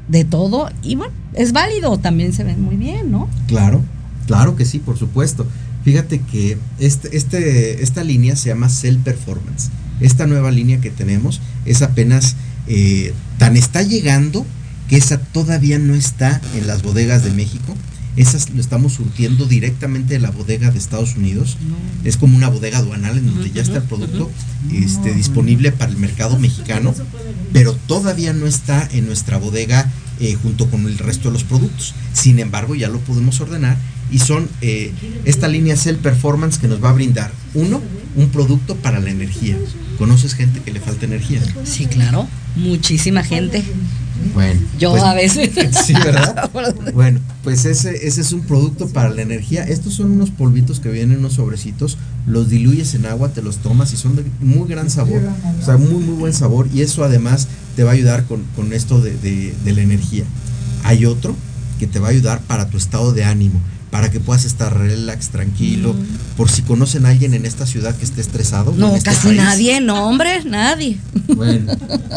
[0.08, 3.28] de todo y bueno, es válido, también se ven muy bien, ¿no?
[3.46, 3.82] Claro,
[4.26, 5.46] claro que sí, por supuesto.
[5.88, 9.70] Fíjate que este, este, esta línea se llama Cell Performance.
[10.00, 12.36] Esta nueva línea que tenemos es apenas
[12.66, 14.44] eh, tan está llegando
[14.90, 17.74] que esa todavía no está en las bodegas de México.
[18.16, 21.56] Esas lo estamos surtiendo directamente de la bodega de Estados Unidos.
[22.04, 24.30] Es como una bodega aduanal en donde ya está el producto
[24.70, 26.94] este, disponible para el mercado mexicano,
[27.54, 31.94] pero todavía no está en nuestra bodega eh, junto con el resto de los productos.
[32.12, 33.78] Sin embargo, ya lo podemos ordenar
[34.10, 34.92] y son eh,
[35.24, 37.80] esta línea Cell Performance que nos va a brindar, uno,
[38.16, 39.56] un producto para la energía.
[39.98, 41.40] ¿Conoces gente que le falta energía?
[41.64, 43.64] Sí, claro, muchísima gente.
[44.34, 44.60] Bueno.
[44.78, 45.50] Yo pues- a veces.
[45.86, 46.50] Sí, ¿verdad?
[46.94, 49.62] Bueno, pues ese, ese es un producto para la energía.
[49.64, 53.58] Estos son unos polvitos que vienen en unos sobrecitos, los diluyes en agua, te los
[53.58, 55.20] tomas y son de muy gran sabor.
[55.60, 56.68] O sea, muy, muy buen sabor.
[56.74, 57.46] Y eso además
[57.76, 60.24] te va a ayudar con, con esto de, de- de la energía.
[60.84, 61.36] Hay otro
[61.78, 65.28] que te va a ayudar para tu estado de ánimo, para que puedas estar relax,
[65.30, 65.94] tranquilo.
[66.36, 68.74] Por si conocen a alguien en esta ciudad que esté estresado.
[68.76, 69.36] No, este casi país.
[69.38, 70.98] nadie, no, hombre, nadie.
[71.34, 71.72] Bueno,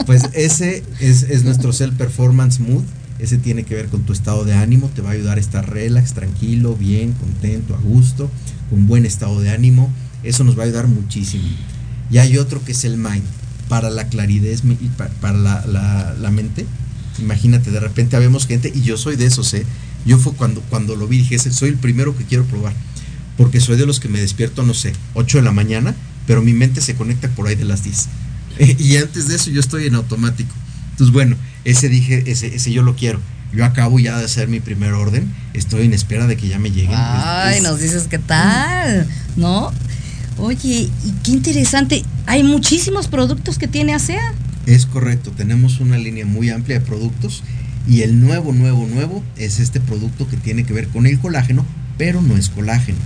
[0.06, 2.84] pues ese es, es nuestro Cell Performance Mood.
[3.20, 5.70] Ese tiene que ver con tu estado de ánimo, te va a ayudar a estar
[5.70, 8.32] relax, tranquilo, bien, contento, a gusto,
[8.70, 9.92] con buen estado de ánimo.
[10.24, 11.44] Eso nos va a ayudar muchísimo.
[12.10, 13.24] Y hay otro que es el Mind,
[13.70, 14.58] para la claridad
[15.22, 16.66] para la, la- la mente.
[17.20, 19.66] Imagínate, de repente habemos gente, y yo soy de esos, ¿eh?
[20.06, 22.74] Yo fue cuando, cuando lo vi, dije, "Ese soy el primero que quiero probar.
[23.38, 25.96] Porque soy de los que me despierto, no sé, 8 de la mañana,
[26.28, 28.08] pero mi mente se conecta por ahí de las 10.
[28.80, 30.54] y antes de eso yo estoy en automático.
[30.92, 31.36] Entonces, bueno,
[31.66, 33.20] ese dije, ese, ese yo lo quiero.
[33.54, 36.72] Yo acabo ya de hacer mi primer orden, estoy en espera de que ya me
[36.72, 36.94] lleguen.
[36.96, 39.72] Ay, Es- es- nos dices qué tal, ¿no?
[40.38, 42.04] Oye, y qué interesante.
[42.28, 44.34] Hay muchísimos productos que tiene ASEA.
[44.66, 47.44] Es correcto, tenemos una línea muy amplia de productos
[47.88, 51.66] y el nuevo, nuevo, nuevo es este producto que tiene que ver con el colágeno,
[51.98, 52.98] pero no es colágeno.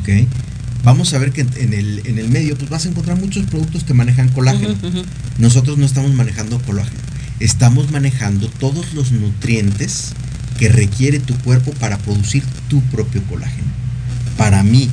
[0.00, 0.26] ¿ok?
[0.82, 3.84] Vamos a ver que en- el, en el medio pues vas a encontrar muchos productos
[3.84, 4.74] que manejan colágeno.
[5.38, 6.98] Nosotros no estamos manejando colágeno,
[7.40, 10.12] estamos manejando todos los nutrientes
[10.58, 13.66] que requiere tu cuerpo para producir tu propio colágeno.
[14.36, 14.90] Para mí,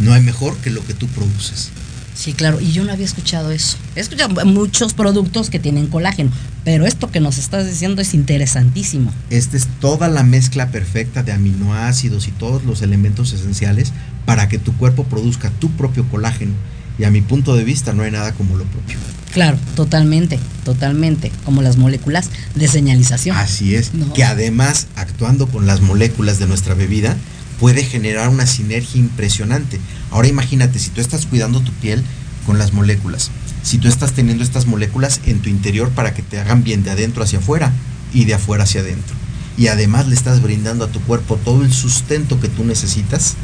[0.00, 1.70] no hay mejor que lo que tú produces.
[2.14, 3.76] Sí, claro, y yo no había escuchado eso.
[3.96, 6.30] He escuchado muchos productos que tienen colágeno,
[6.64, 9.12] pero esto que nos estás diciendo es interesantísimo.
[9.30, 13.92] Esta es toda la mezcla perfecta de aminoácidos y todos los elementos esenciales
[14.26, 16.52] para que tu cuerpo produzca tu propio colágeno.
[16.98, 18.98] Y a mi punto de vista no hay nada como lo propio.
[19.32, 23.36] Claro, totalmente, totalmente, como las moléculas de señalización.
[23.36, 24.12] Así es, No.
[24.12, 27.16] que además actuando con las moléculas de nuestra bebida
[27.60, 29.78] puede generar una sinergia impresionante.
[30.10, 32.02] Ahora imagínate, si tú estás cuidando tu piel
[32.46, 33.30] con las moléculas,
[33.62, 36.90] si tú estás teniendo estas moléculas en tu interior para que te hagan bien de
[36.90, 37.72] adentro hacia afuera
[38.14, 39.14] y de afuera hacia adentro,
[39.58, 43.34] y además le estás brindando a tu cuerpo todo el sustento que tú necesitas,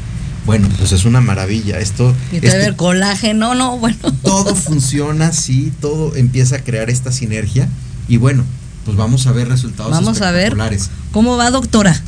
[0.46, 1.78] bueno, pues es una maravilla.
[1.80, 3.98] Esto, Y te esto- ver colágeno, no, bueno.
[4.22, 7.68] todo funciona así, todo empieza a crear esta sinergia
[8.08, 8.44] y bueno,
[8.86, 10.56] pues vamos a ver resultados Vamos a ver
[11.12, 12.00] cómo va, doctora.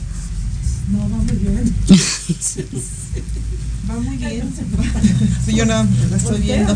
[0.90, 1.74] No, va muy bien.
[3.90, 4.50] va muy bien.
[5.44, 6.74] Sí, yo no la estoy viendo.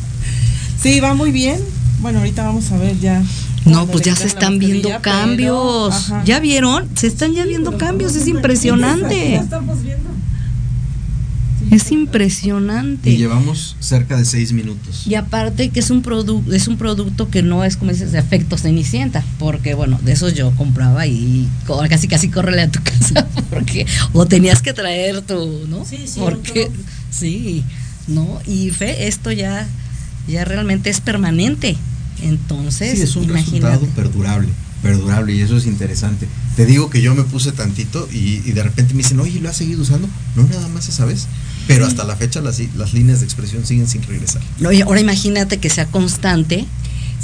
[0.82, 1.60] sí, va muy bien.
[2.00, 3.22] Bueno, ahorita vamos a ver ya.
[3.64, 6.12] No, pues ya se están viendo pero, cambios.
[6.24, 6.88] ¿Ya vieron?
[6.96, 9.36] Se están ya viendo cambios, es impresionante.
[9.36, 10.10] estamos viendo.
[11.74, 13.10] Es impresionante.
[13.10, 15.06] Y llevamos cerca de seis minutos.
[15.06, 18.18] Y aparte que es un producto, es un producto que no es como dices de
[18.18, 21.48] efecto cenicienta, porque bueno, de esos yo compraba y
[21.88, 25.84] casi casi córrele a tu casa, porque o tenías que traer tu, ¿no?
[25.84, 26.70] Sí, sí, porque
[27.10, 27.64] sí,
[28.06, 28.40] ¿no?
[28.46, 29.66] Y fe, esto ya
[30.28, 31.76] ya realmente es permanente.
[32.22, 33.66] Entonces, Sí, es un imagínate.
[33.74, 34.48] resultado perdurable,
[34.82, 36.26] perdurable y eso es interesante.
[36.56, 39.48] Te digo que yo me puse tantito y, y de repente me dicen, oye, ¿lo
[39.50, 40.08] has seguido usando?
[40.36, 41.26] No, nada más esa vez.
[41.66, 44.42] Pero hasta la fecha las, las líneas de expresión siguen sin regresar.
[44.58, 46.66] No, y ahora imagínate que sea constante.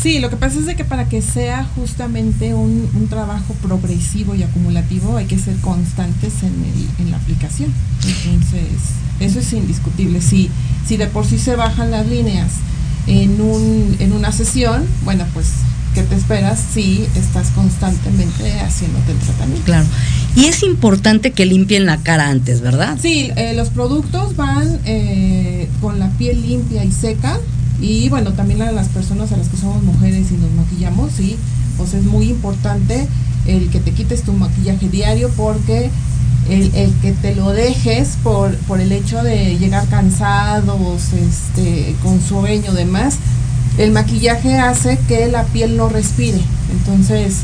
[0.01, 4.35] Sí, lo que pasa es de que para que sea justamente un, un trabajo progresivo
[4.35, 7.71] y acumulativo hay que ser constantes en, el- en la aplicación.
[8.25, 8.63] Entonces,
[9.21, 10.23] eso es indiscutible.
[10.23, 10.49] Si,
[10.89, 12.49] si de por sí se bajan las líneas
[13.07, 15.49] en, un, en una sesión, bueno, pues
[15.95, 19.65] que te esperas si estás constantemente haciéndote el tratamiento.
[19.67, 19.87] Claro.
[20.37, 22.99] Y es importante que limpien la cara antes, ¿verdad?
[23.01, 27.39] Sí, eh, los productos van eh, con la piel limpia y seca.
[27.81, 31.37] Y bueno, también a las personas a las que somos mujeres y nos maquillamos, sí,
[31.77, 33.09] pues es muy importante
[33.47, 35.91] el que te quites tu maquillaje diario porque
[36.49, 42.21] el, el que te lo dejes por, por el hecho de llegar cansados, este, con
[42.21, 43.17] sueño, demás,
[43.79, 46.41] el maquillaje hace que la piel no respire.
[46.73, 47.37] Entonces,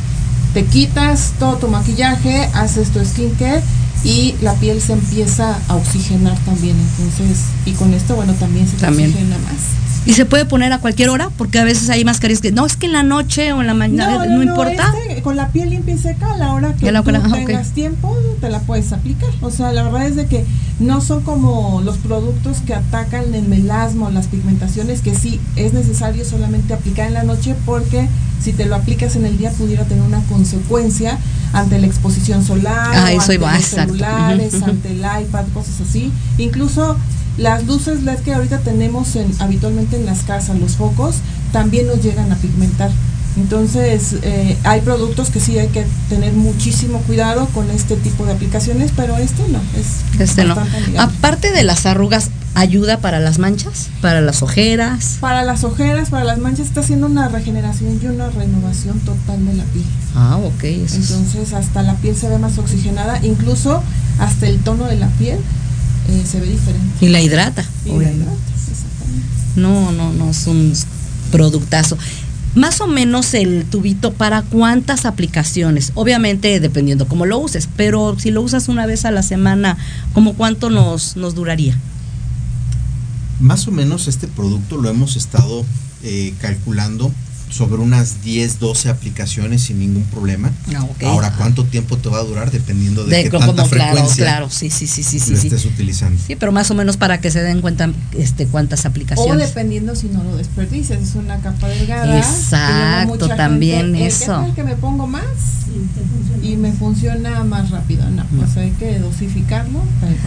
[0.56, 3.60] te quitas todo tu maquillaje, haces tu skincare
[4.04, 6.74] y la piel se empieza a oxigenar también.
[6.98, 9.10] Entonces, y con esto, bueno, también se te También.
[9.10, 9.85] oxigena más.
[10.06, 12.76] Y se puede poner a cualquier hora, porque a veces hay mascarillas que no es
[12.76, 14.92] que en la noche o en la mañana no, importa.
[15.08, 17.34] este, con la piel limpia y seca, a la hora que la tú hora- ok.
[17.34, 19.28] tengas tiempo, te la puedes aplicar.
[19.42, 20.44] O sea, la verdad es de que
[20.78, 25.72] no son como los productos que atacan el melasma o las pigmentaciones, que sí es
[25.72, 28.08] necesario solamente aplicar en la noche porque
[28.40, 31.18] si te lo aplicas en el día pudiera tener una consecuencia
[31.52, 36.12] ante la exposición solar, Ah, o ante los celulares, ante el iPad, cosas así.
[36.38, 36.96] Incluso
[37.38, 41.16] las luces LED que ahorita tenemos en, habitualmente en las casas, los focos,
[41.52, 42.90] también nos llegan a pigmentar.
[43.36, 48.32] Entonces, eh, hay productos que sí hay que tener muchísimo cuidado con este tipo de
[48.32, 50.56] aplicaciones, pero este no, es Este no.
[50.98, 53.88] Aparte de las arrugas, ¿ayuda para las manchas?
[54.00, 55.18] ¿Para las ojeras?
[55.20, 59.52] Para las ojeras, para las manchas, está haciendo una regeneración y una renovación total de
[59.52, 59.84] la piel.
[60.14, 60.64] Ah, ok.
[60.64, 63.82] Eso es- Entonces, hasta la piel se ve más oxigenada, incluso
[64.18, 65.38] hasta el tono de la piel
[66.08, 67.04] eh, se ve diferente.
[67.04, 69.26] Y la hidrata, Y la hidrata, exactamente.
[69.56, 70.72] No, no, no, es un
[71.30, 71.98] productazo.
[72.54, 78.30] Más o menos el tubito para cuántas aplicaciones, obviamente dependiendo cómo lo uses, pero si
[78.30, 79.76] lo usas una vez a la semana,
[80.14, 81.78] ¿cómo cuánto nos, nos duraría?
[83.40, 85.66] Más o menos este producto lo hemos estado
[86.02, 87.12] eh, calculando
[87.48, 90.50] sobre unas 10, 12 aplicaciones sin ningún problema.
[90.74, 91.02] Ah, ok.
[91.04, 92.50] Ahora, ¿cuánto tiempo te va a durar?
[92.50, 95.40] Dependiendo de, De qué como, tanta claro, frecuencia claro, sí, sí, sí, sí, sí, lo
[95.40, 95.46] sí.
[95.46, 96.20] estés utilizando.
[96.26, 99.48] Sí, pero más o menos para que se den cuenta este cuántas O aplicaciones.
[99.48, 102.18] dependiendo si no lo desperdicias, es una capa delgada.
[102.18, 104.24] Exacto, también gente, "Eh, eso.
[104.24, 105.22] ¿qué tal que me pongo más
[106.42, 108.08] y me funciona más rápido.
[108.10, 109.80] No, pues hay que dosificarlo.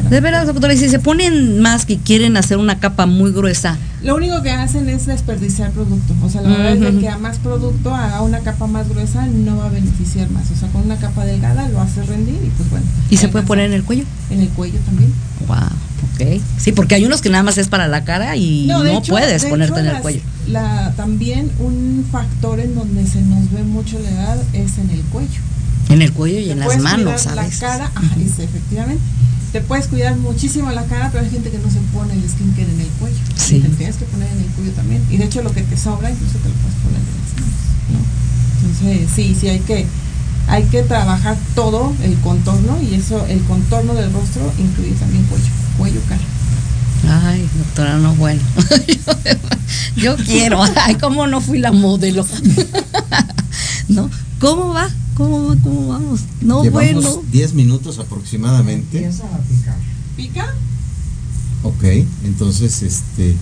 [0.09, 3.77] De veras, doctora, y si se ponen más que quieren hacer una capa muy gruesa,
[4.03, 6.13] Lo único que hacen es desperdiciar producto.
[6.23, 9.25] O sea, la verdad es de que a más producto, haga una capa más gruesa,
[9.27, 10.49] no va a beneficiar más.
[10.51, 12.85] O sea, con una capa delgada lo hace rendir y pues bueno.
[13.09, 14.05] y se puede poner en el cuello.
[14.29, 15.11] En el cuello también.
[15.47, 16.41] Wow, ok.
[16.57, 19.41] Sí, porque hay unos que nada más es para la cara y no, hecho- puedes
[19.41, 20.21] de ponerte hecho, en el las- cuello.
[20.47, 25.01] La, también un factor en donde se nos ve mucho la edad es en el
[25.11, 25.41] cuello.
[25.89, 29.01] En el cuello y en las manos a la cara, ajá, es, efectivamente.
[29.51, 32.71] Te puedes cuidar muchísimo la cara, pero hay gente que no se pone el skincare
[32.71, 33.17] en el cuello.
[33.35, 33.59] Sí.
[33.59, 35.03] Te lo tienes que poner en el cuello también.
[35.09, 37.59] Y de hecho lo que te sobra incluso te lo puedes poner en las manos.
[37.89, 38.69] ¿no?
[38.69, 39.87] Entonces, sí, sí hay que
[40.49, 45.45] hay que trabajar todo el contorno y eso, el contorno del rostro incluye también cuello,
[45.77, 46.21] cuello, cara.
[47.27, 48.41] Ay, doctora, no, bueno.
[49.95, 50.61] Yo quiero.
[50.75, 52.25] Ay, ¿cómo no fui la modelo?
[53.87, 54.09] ¿No?
[54.39, 54.89] ¿Cómo va?
[55.19, 55.55] ¿Cómo va?
[55.61, 56.21] ¿Cómo vamos?
[56.39, 57.23] No, Llevamos bueno.
[57.29, 59.11] 10 minutos aproximadamente.
[60.15, 60.55] ¿Pica?
[61.63, 61.83] Ok,
[62.23, 63.35] entonces, este,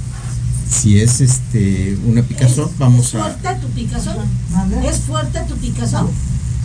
[0.68, 3.20] si es este una picazón, vamos a...
[3.20, 4.18] fuerte tu picazón?
[4.84, 6.10] ¿Es fuerte tu picazón?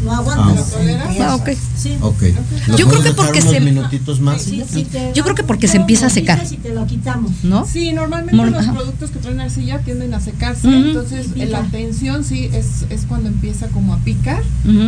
[0.05, 0.71] ¿Lo Ah, aguantas?
[0.71, 1.17] toleras?
[1.21, 1.51] Ah, ok.
[1.77, 1.97] Sí.
[2.01, 2.23] Ok.
[2.69, 4.43] ¿Lo Yo creo que porque se- minutitos más.
[4.43, 6.43] Sí, sí, te Yo creo que porque se empieza a secar.
[6.51, 7.31] Y te lo quitamos.
[7.45, 7.65] ¿No?
[7.67, 8.73] Sí, normalmente Mor- los ajá.
[8.75, 11.47] productos que traen arcilla tienden a secarse, entonces pica.
[11.47, 14.43] la tensión sí es, es cuando empieza como a picar,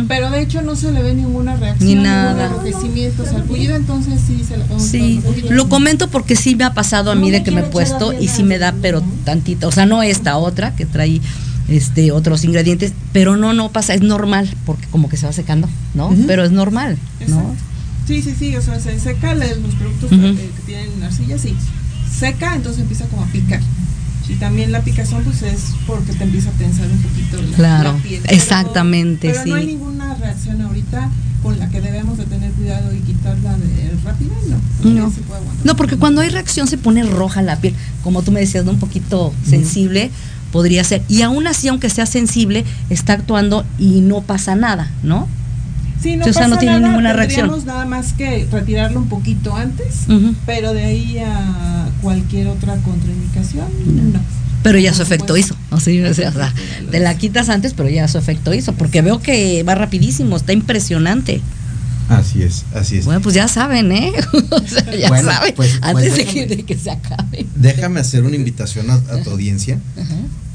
[0.07, 2.45] pero de hecho no se le ve ninguna reacción, Ni ningún nada.
[2.47, 7.11] enrojecimiento, salpullido, entonces sí se le podemos Sí, lo comento porque sí me ha pasado
[7.11, 9.71] a No mí de que me he puesto y sí me da, pero tantito, o
[9.71, 11.21] sea, no esta otra que trae
[11.67, 15.67] este otros ingredientes, pero no, no pasa, es normal, porque como que se va secando,
[15.93, 16.15] ¿no?
[16.27, 16.97] Pero es normal,
[17.27, 17.39] ¿no?
[17.39, 17.55] Exacto.
[18.07, 21.55] Sí, sí, sí, o sea, se seca los productos que, que tienen arcilla, sí,
[22.11, 23.61] seca, entonces empieza como a picar.
[24.27, 27.93] Y también la picazón pues es porque te empieza a tensar un poquito la, Claro,
[27.93, 28.21] la piel.
[28.23, 29.71] Pero- exactamente, pero no hay sí.
[29.73, 31.11] ninguna reacción ahorita
[31.43, 33.85] con la que debemos de tener cuidado y quitarla de
[34.83, 34.91] no.
[34.91, 35.11] No.
[35.11, 35.65] se puede aguantar.
[35.65, 38.71] No, porque cuando hay reacción se pone roja la piel, como tú me decías, ¿no?
[38.71, 40.11] un poquito sensible
[40.55, 41.01] podría ser.
[41.09, 45.27] Y aún así, aunque sea sensible, está actuando y no pasa nada, ¿no?
[46.01, 47.51] Sí, no O sea, pasa no tiene nada, ninguna reacción.
[47.65, 50.05] nada más que retirarlo un poquito antes,
[50.45, 53.65] pero de ahí a cualquier otra contraindicación,
[54.13, 54.21] no.
[54.63, 55.57] Pero ya su efecto hizo.
[55.71, 56.53] O sea, o sea,
[56.89, 58.71] te la quitas antes, pero ya su efecto hizo.
[58.71, 61.41] Porque veo que va rapidísimo, está impresionante.
[62.09, 63.05] Así es, así es.
[63.05, 64.11] Bueno, pues ya saben, ¿eh?
[64.51, 65.53] o sea, ya Bueno, saben.
[65.55, 67.45] pues- antes pues de, que, déjame- de que se acabe.
[67.55, 69.79] Déjame hacer una invitación a, a tu audiencia,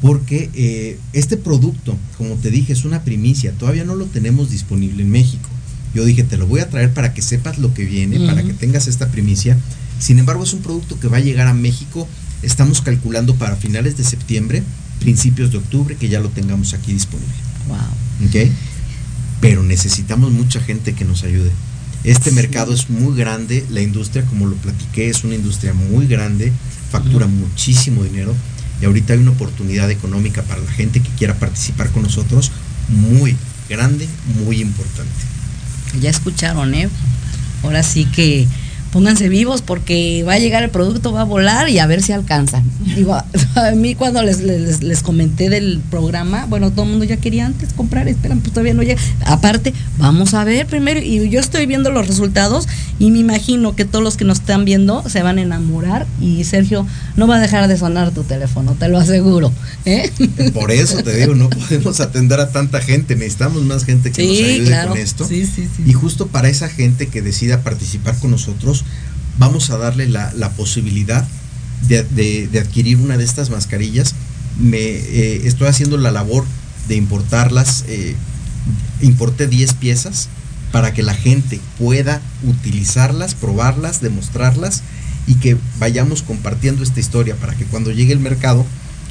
[0.01, 5.03] porque eh, este producto, como te dije, es una primicia, todavía no lo tenemos disponible
[5.03, 5.49] en México.
[5.95, 8.53] Yo dije, te lo voy a traer para que sepas lo que viene, para que
[8.55, 9.59] tengas esta primicia.
[9.99, 12.07] Sin embargo, es un producto que va a llegar a México,
[12.43, 14.63] estamos calculando para finales de septiembre,
[15.01, 17.35] principios de octubre, que ya lo tengamos aquí disponible.
[17.69, 17.77] Wow.
[18.29, 18.51] ¿ok?
[19.41, 21.51] Pero necesitamos mucha gente que nos ayude.
[22.05, 22.37] Este Sí.
[22.37, 26.53] mercado es muy grande, la industria, como lo platiqué, es una industria muy grande,
[26.91, 28.35] factura muchísimo dinero
[28.81, 32.51] y ahorita hay una oportunidad económica para la gente que quiera participar con nosotros
[32.89, 33.37] muy
[33.69, 34.09] grande,
[34.45, 35.13] muy importante.
[36.01, 36.89] Ya escucharon, ¿eh?
[37.63, 38.47] Ahora sí que
[38.93, 42.13] pónganse vivos porque va a llegar el producto, va a volar y a ver si
[42.13, 42.65] alcanzan.
[42.97, 43.15] Digo,
[43.55, 47.47] a mí cuando les, les, les comenté del programa, bueno, todo el mundo ya quería
[47.47, 49.01] antes comprar, esperan, pues todavía no llega.
[49.27, 52.67] Aparte, vamos a ver primero, y yo estoy viendo los resultados
[52.99, 56.45] y me imagino que todos los que nos están viendo se van a enamorar y
[56.45, 56.87] Sergio,
[57.17, 59.53] no va a dejar de sonar tu teléfono, te lo aseguro.
[59.85, 60.11] ¿eh?
[60.53, 64.33] Por eso te digo, no podemos atender a tanta gente, necesitamos más gente que nos
[64.33, 64.91] ayude claro.
[64.91, 65.27] con esto.
[65.27, 65.83] Sí, sí, sí.
[65.87, 68.80] Y justo para esa gente que decida participar con nosotros,
[69.39, 71.27] vamos a darle la, posibilidad
[71.89, 74.15] de, adquirir una de estas mascarillas.
[74.59, 76.45] Me eh, estoy haciendo la labor
[76.89, 77.85] de importarlas.
[77.89, 78.15] eh,
[79.01, 80.29] importé 10 piezas
[80.73, 84.83] para que la gente pueda utilizarlas, probarlas, demostrarlas
[85.27, 88.67] y que vayamos compartiendo esta historia para que cuando llegue el mercado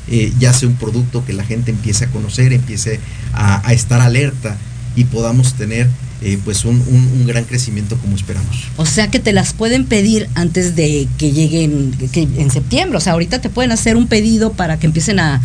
[0.08, 3.00] eh, ya sea un producto que la gente empiece a conocer, empiece
[3.34, 4.58] a estar alerta
[4.96, 5.88] y podamos tener
[6.22, 8.66] eh, pues un, un- un gran crecimiento como esperamos.
[8.78, 12.98] O sea que te las pueden pedir antes de que lleguen que en septiembre.
[12.98, 15.42] O sea, ahorita te pueden hacer un pedido para que empiecen a,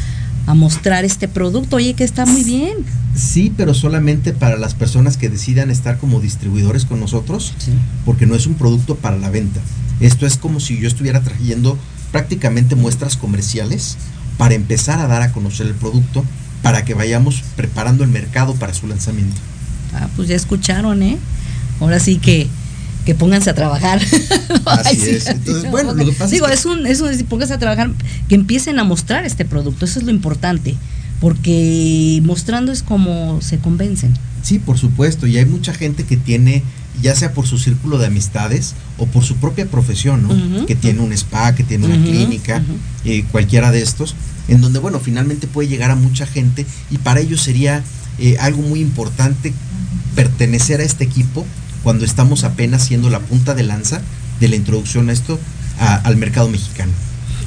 [0.47, 1.77] a mostrar este producto.
[1.77, 2.73] Oye, que está muy bien.
[3.17, 7.55] Sí, pero solamente para las personas que decidan estar como distribuidores con nosotros,
[8.05, 9.61] porque no es un producto para la venta.
[10.01, 11.79] Esto es como si yo estuviera trayendo
[12.11, 13.97] prácticamente muestras comerciales
[14.37, 16.25] para empezar a dar a conocer el producto,
[16.63, 19.37] para que vayamos preparando el mercado para su lanzamiento.
[19.95, 21.19] Ah, pues ya escucharon, ¿eh?
[21.81, 22.49] Ahora sí que
[23.05, 24.01] que pónganse a trabajar.
[24.65, 25.27] Así sí, es.
[25.27, 27.91] Entonces, bueno, lo que pasa digo, es es, un, es un, pónganse a trabajar,
[28.29, 30.75] que empiecen a mostrar este producto, eso es lo importante,
[31.21, 34.15] porque mostrando es como se convencen.
[34.43, 36.63] Sí, por supuesto, y hay mucha gente que tiene,
[37.03, 40.67] ya sea por su círculo de amistades o por su propia profesión, ¿no?
[40.67, 42.63] Que tiene un spa, que tiene una clínica,
[43.05, 44.15] eh, cualquiera de estos,
[44.49, 47.83] en donde, bueno, finalmente puede llegar a mucha gente y para ellos sería
[48.19, 49.53] eh, algo muy importante
[50.15, 51.47] pertenecer a este equipo
[51.83, 54.01] cuando estamos apenas siendo la punta de lanza
[54.41, 55.39] de la introducción a esto
[55.79, 56.93] al mercado mexicano.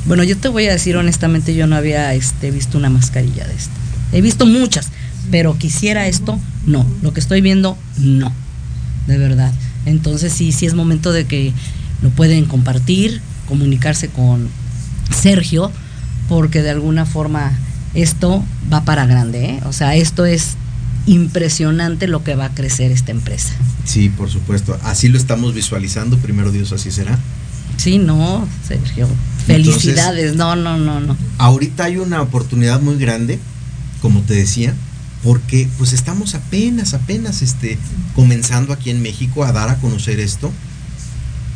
[0.05, 3.53] Bueno, yo te voy a decir honestamente, yo no había este, visto una mascarilla de
[3.53, 3.73] esta.
[4.11, 4.89] He visto muchas,
[5.31, 6.85] pero quisiera esto, no.
[7.01, 8.31] Lo que estoy viendo, no.
[9.07, 9.51] De verdad.
[9.85, 11.53] Entonces sí, sí es momento de que
[12.01, 14.49] lo pueden compartir, comunicarse con
[15.13, 15.71] Sergio,
[16.29, 17.51] porque de alguna forma
[17.97, 19.59] esto va para grande, ¿eh?
[19.65, 20.55] O sea, esto es
[21.07, 23.53] impresionante lo que va a crecer esta empresa.
[23.85, 24.77] Sí, por supuesto.
[24.83, 27.17] Así lo estamos visualizando, primero Dios, así será.
[27.77, 29.07] Sí, no, Sergio.
[29.47, 30.35] Felicidades.
[30.35, 31.17] no, no, no, no.
[31.37, 33.39] ahorita hay una oportunidad muy grande,
[34.01, 34.75] como te decía,
[35.23, 37.79] porque pues estamos apenas, apenas este,
[38.13, 40.51] comenzando aquí en México a dar a conocer esto.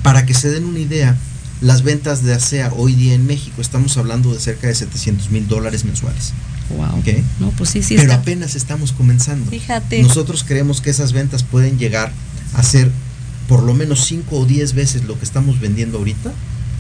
[0.02, 1.16] Para que se den una idea,
[1.62, 5.48] las ventas de ASEA hoy día en México estamos hablando de cerca de 700 mil
[5.48, 6.34] dólares mensuales.
[6.76, 7.00] Wow.
[7.00, 7.08] ¿ok?
[7.40, 8.22] No, pues sí, sí Pero está.
[8.22, 9.50] apenas estamos comenzando.
[9.50, 10.02] Fíjate.
[10.02, 12.12] Nosotros creemos que esas ventas pueden llegar
[12.54, 12.90] a ser
[13.48, 16.32] por lo menos 5 o 10 veces lo que estamos vendiendo ahorita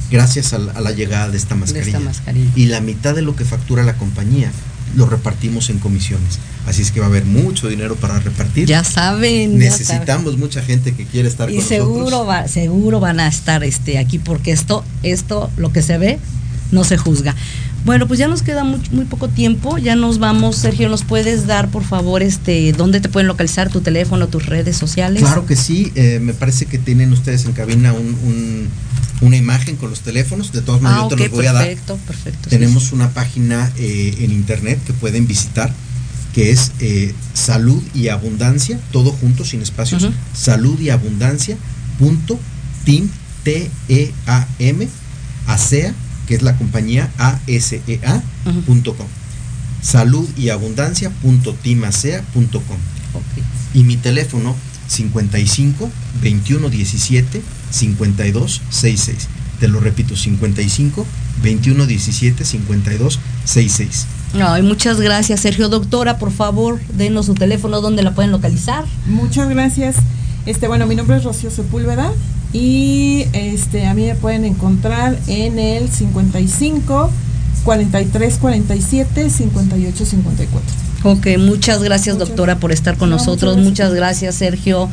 [0.10, 1.98] gracias a la, a la llegada de esta de mascarilla.
[1.98, 2.52] esta mascarilla.
[2.56, 4.52] Y la mitad de lo que factura la compañía
[4.96, 6.39] lo repartimos en comisiones.
[6.68, 8.68] Así es que va a haber mucho dinero para repartir.
[8.68, 8.92] Ya saben.
[8.92, 9.58] ya saben.
[9.58, 12.28] Necesitamos mucha gente que quiere estar Y con seguro nosotros.
[12.28, 16.20] va, seguro van a estar este aquí porque esto, esto, lo que se ve,
[16.72, 17.36] no se juzga.
[17.84, 21.48] Bueno, pues ya nos queda muy, muy poco tiempo, ya nos vamos, Sergio, ¿nos puedes
[21.48, 25.22] dar por favor este dónde te pueden localizar tu teléfono, tus redes sociales?
[25.24, 28.68] Claro que sí, eh, me parece que tienen ustedes en cabina un- un-
[29.22, 30.52] una imagen con los teléfonos.
[30.52, 31.66] De todas maneras, Ah, yo te los voy a dar.
[31.66, 32.40] perfecto, perfecto.
[32.44, 35.72] sí, Tenemos una página eh, en internet que pueden visitar
[36.34, 40.14] que es eh, salud y abundancia, todo junto, sin espacios, Ujú.
[40.34, 41.58] salud y abundancia
[42.00, 42.40] punto
[42.86, 43.10] team,
[43.44, 44.88] T E A M,
[45.48, 45.94] ASEA,
[46.28, 48.61] que es la compañía ASEA Ujú.
[48.61, 49.07] punto com.
[49.82, 52.78] Salud y abundancia punto teamasea punto com.
[53.13, 53.43] ok.
[53.74, 54.55] Y mi teléfono
[54.88, 55.89] 55
[56.22, 57.41] 21 17
[57.72, 59.28] 52 66.
[59.59, 61.05] Te lo repito, 55
[61.43, 64.07] 21 17 52 66.
[64.41, 65.69] Ay, muchas gracias, Sergio.
[65.69, 68.86] Doctora, por favor, denos su teléfono, dónde la pueden localizar.
[69.07, 69.97] Muchas gracias.
[70.45, 72.11] Este, bueno, mi nombre es Rocío Sepúlveda
[72.54, 77.10] y este a mí me pueden encontrar en el 55
[77.64, 80.70] 43 47 58 54.
[81.04, 84.36] Ok, muchas gracias doctora por estar con nosotros, muchas gracias.
[84.36, 84.89] Sergio,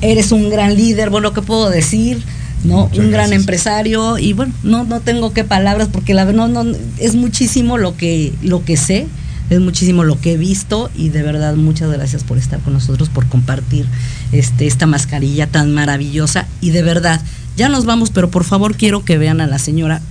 [0.00, 2.22] eres un gran líder, bueno, ¿qué puedo decir?
[2.64, 2.90] ¿no?
[2.96, 6.64] un gran empresario y bueno, no, no tengo qué palabras porque la no, no,
[6.98, 9.06] es muchísimo lo que, lo que sé,
[9.50, 13.08] es muchísimo lo que he visto y de verdad muchas gracias por estar con nosotros,
[13.08, 13.86] por compartir
[14.32, 17.20] este, esta mascarilla tan maravillosa y de verdad,
[17.56, 20.02] ya nos vamos, pero por favor quiero que vean a la señora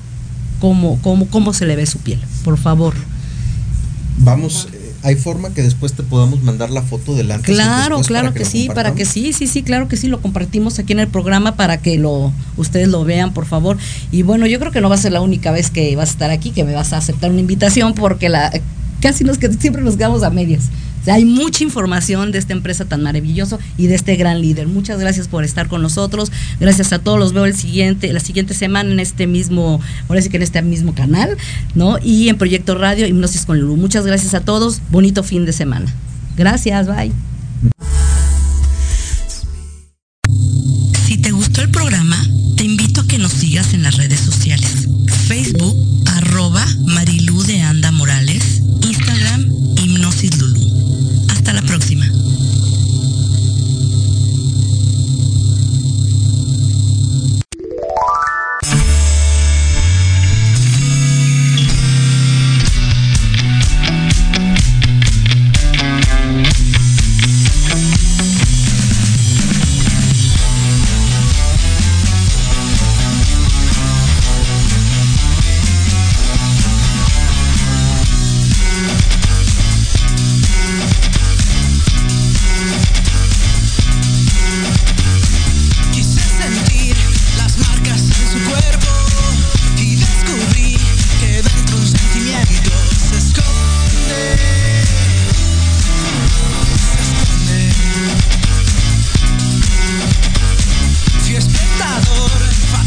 [0.60, 2.94] cómo, cómo, cómo se le ve su piel, por favor.
[4.20, 4.68] Vamos,
[5.04, 7.54] hay forma que después te podamos mandar la foto delante.
[7.54, 10.94] Claro, claro que, sí, para que sí, sí, sí, claro que sí, lo compartimos aquí
[10.94, 13.78] en el programa para que lo ustedes lo vean, por favor.
[14.12, 16.12] Y bueno, yo creo que no va a ser la única vez que vas a
[16.14, 18.52] estar aquí, que me vas a aceptar una invitación, porque la
[19.02, 20.70] casi nos siempre nos quedamos a medias
[21.12, 24.68] hay mucha información de esta empresa tan maravillosa y de este gran líder.
[24.68, 26.32] Muchas gracias por estar con nosotros.
[26.60, 27.20] Gracias a todos.
[27.20, 30.62] Los veo el siguiente, la siguiente semana en este mismo, ahora sí que en este
[30.62, 31.38] mismo canal,
[31.76, 31.98] ¿no?
[32.02, 33.78] Y en Proyecto Radio Hipnosis con Lulu.
[33.78, 34.82] Muchas gracias a todos.
[34.92, 35.94] Bonito fin de semana.
[36.36, 37.12] Gracias, bye.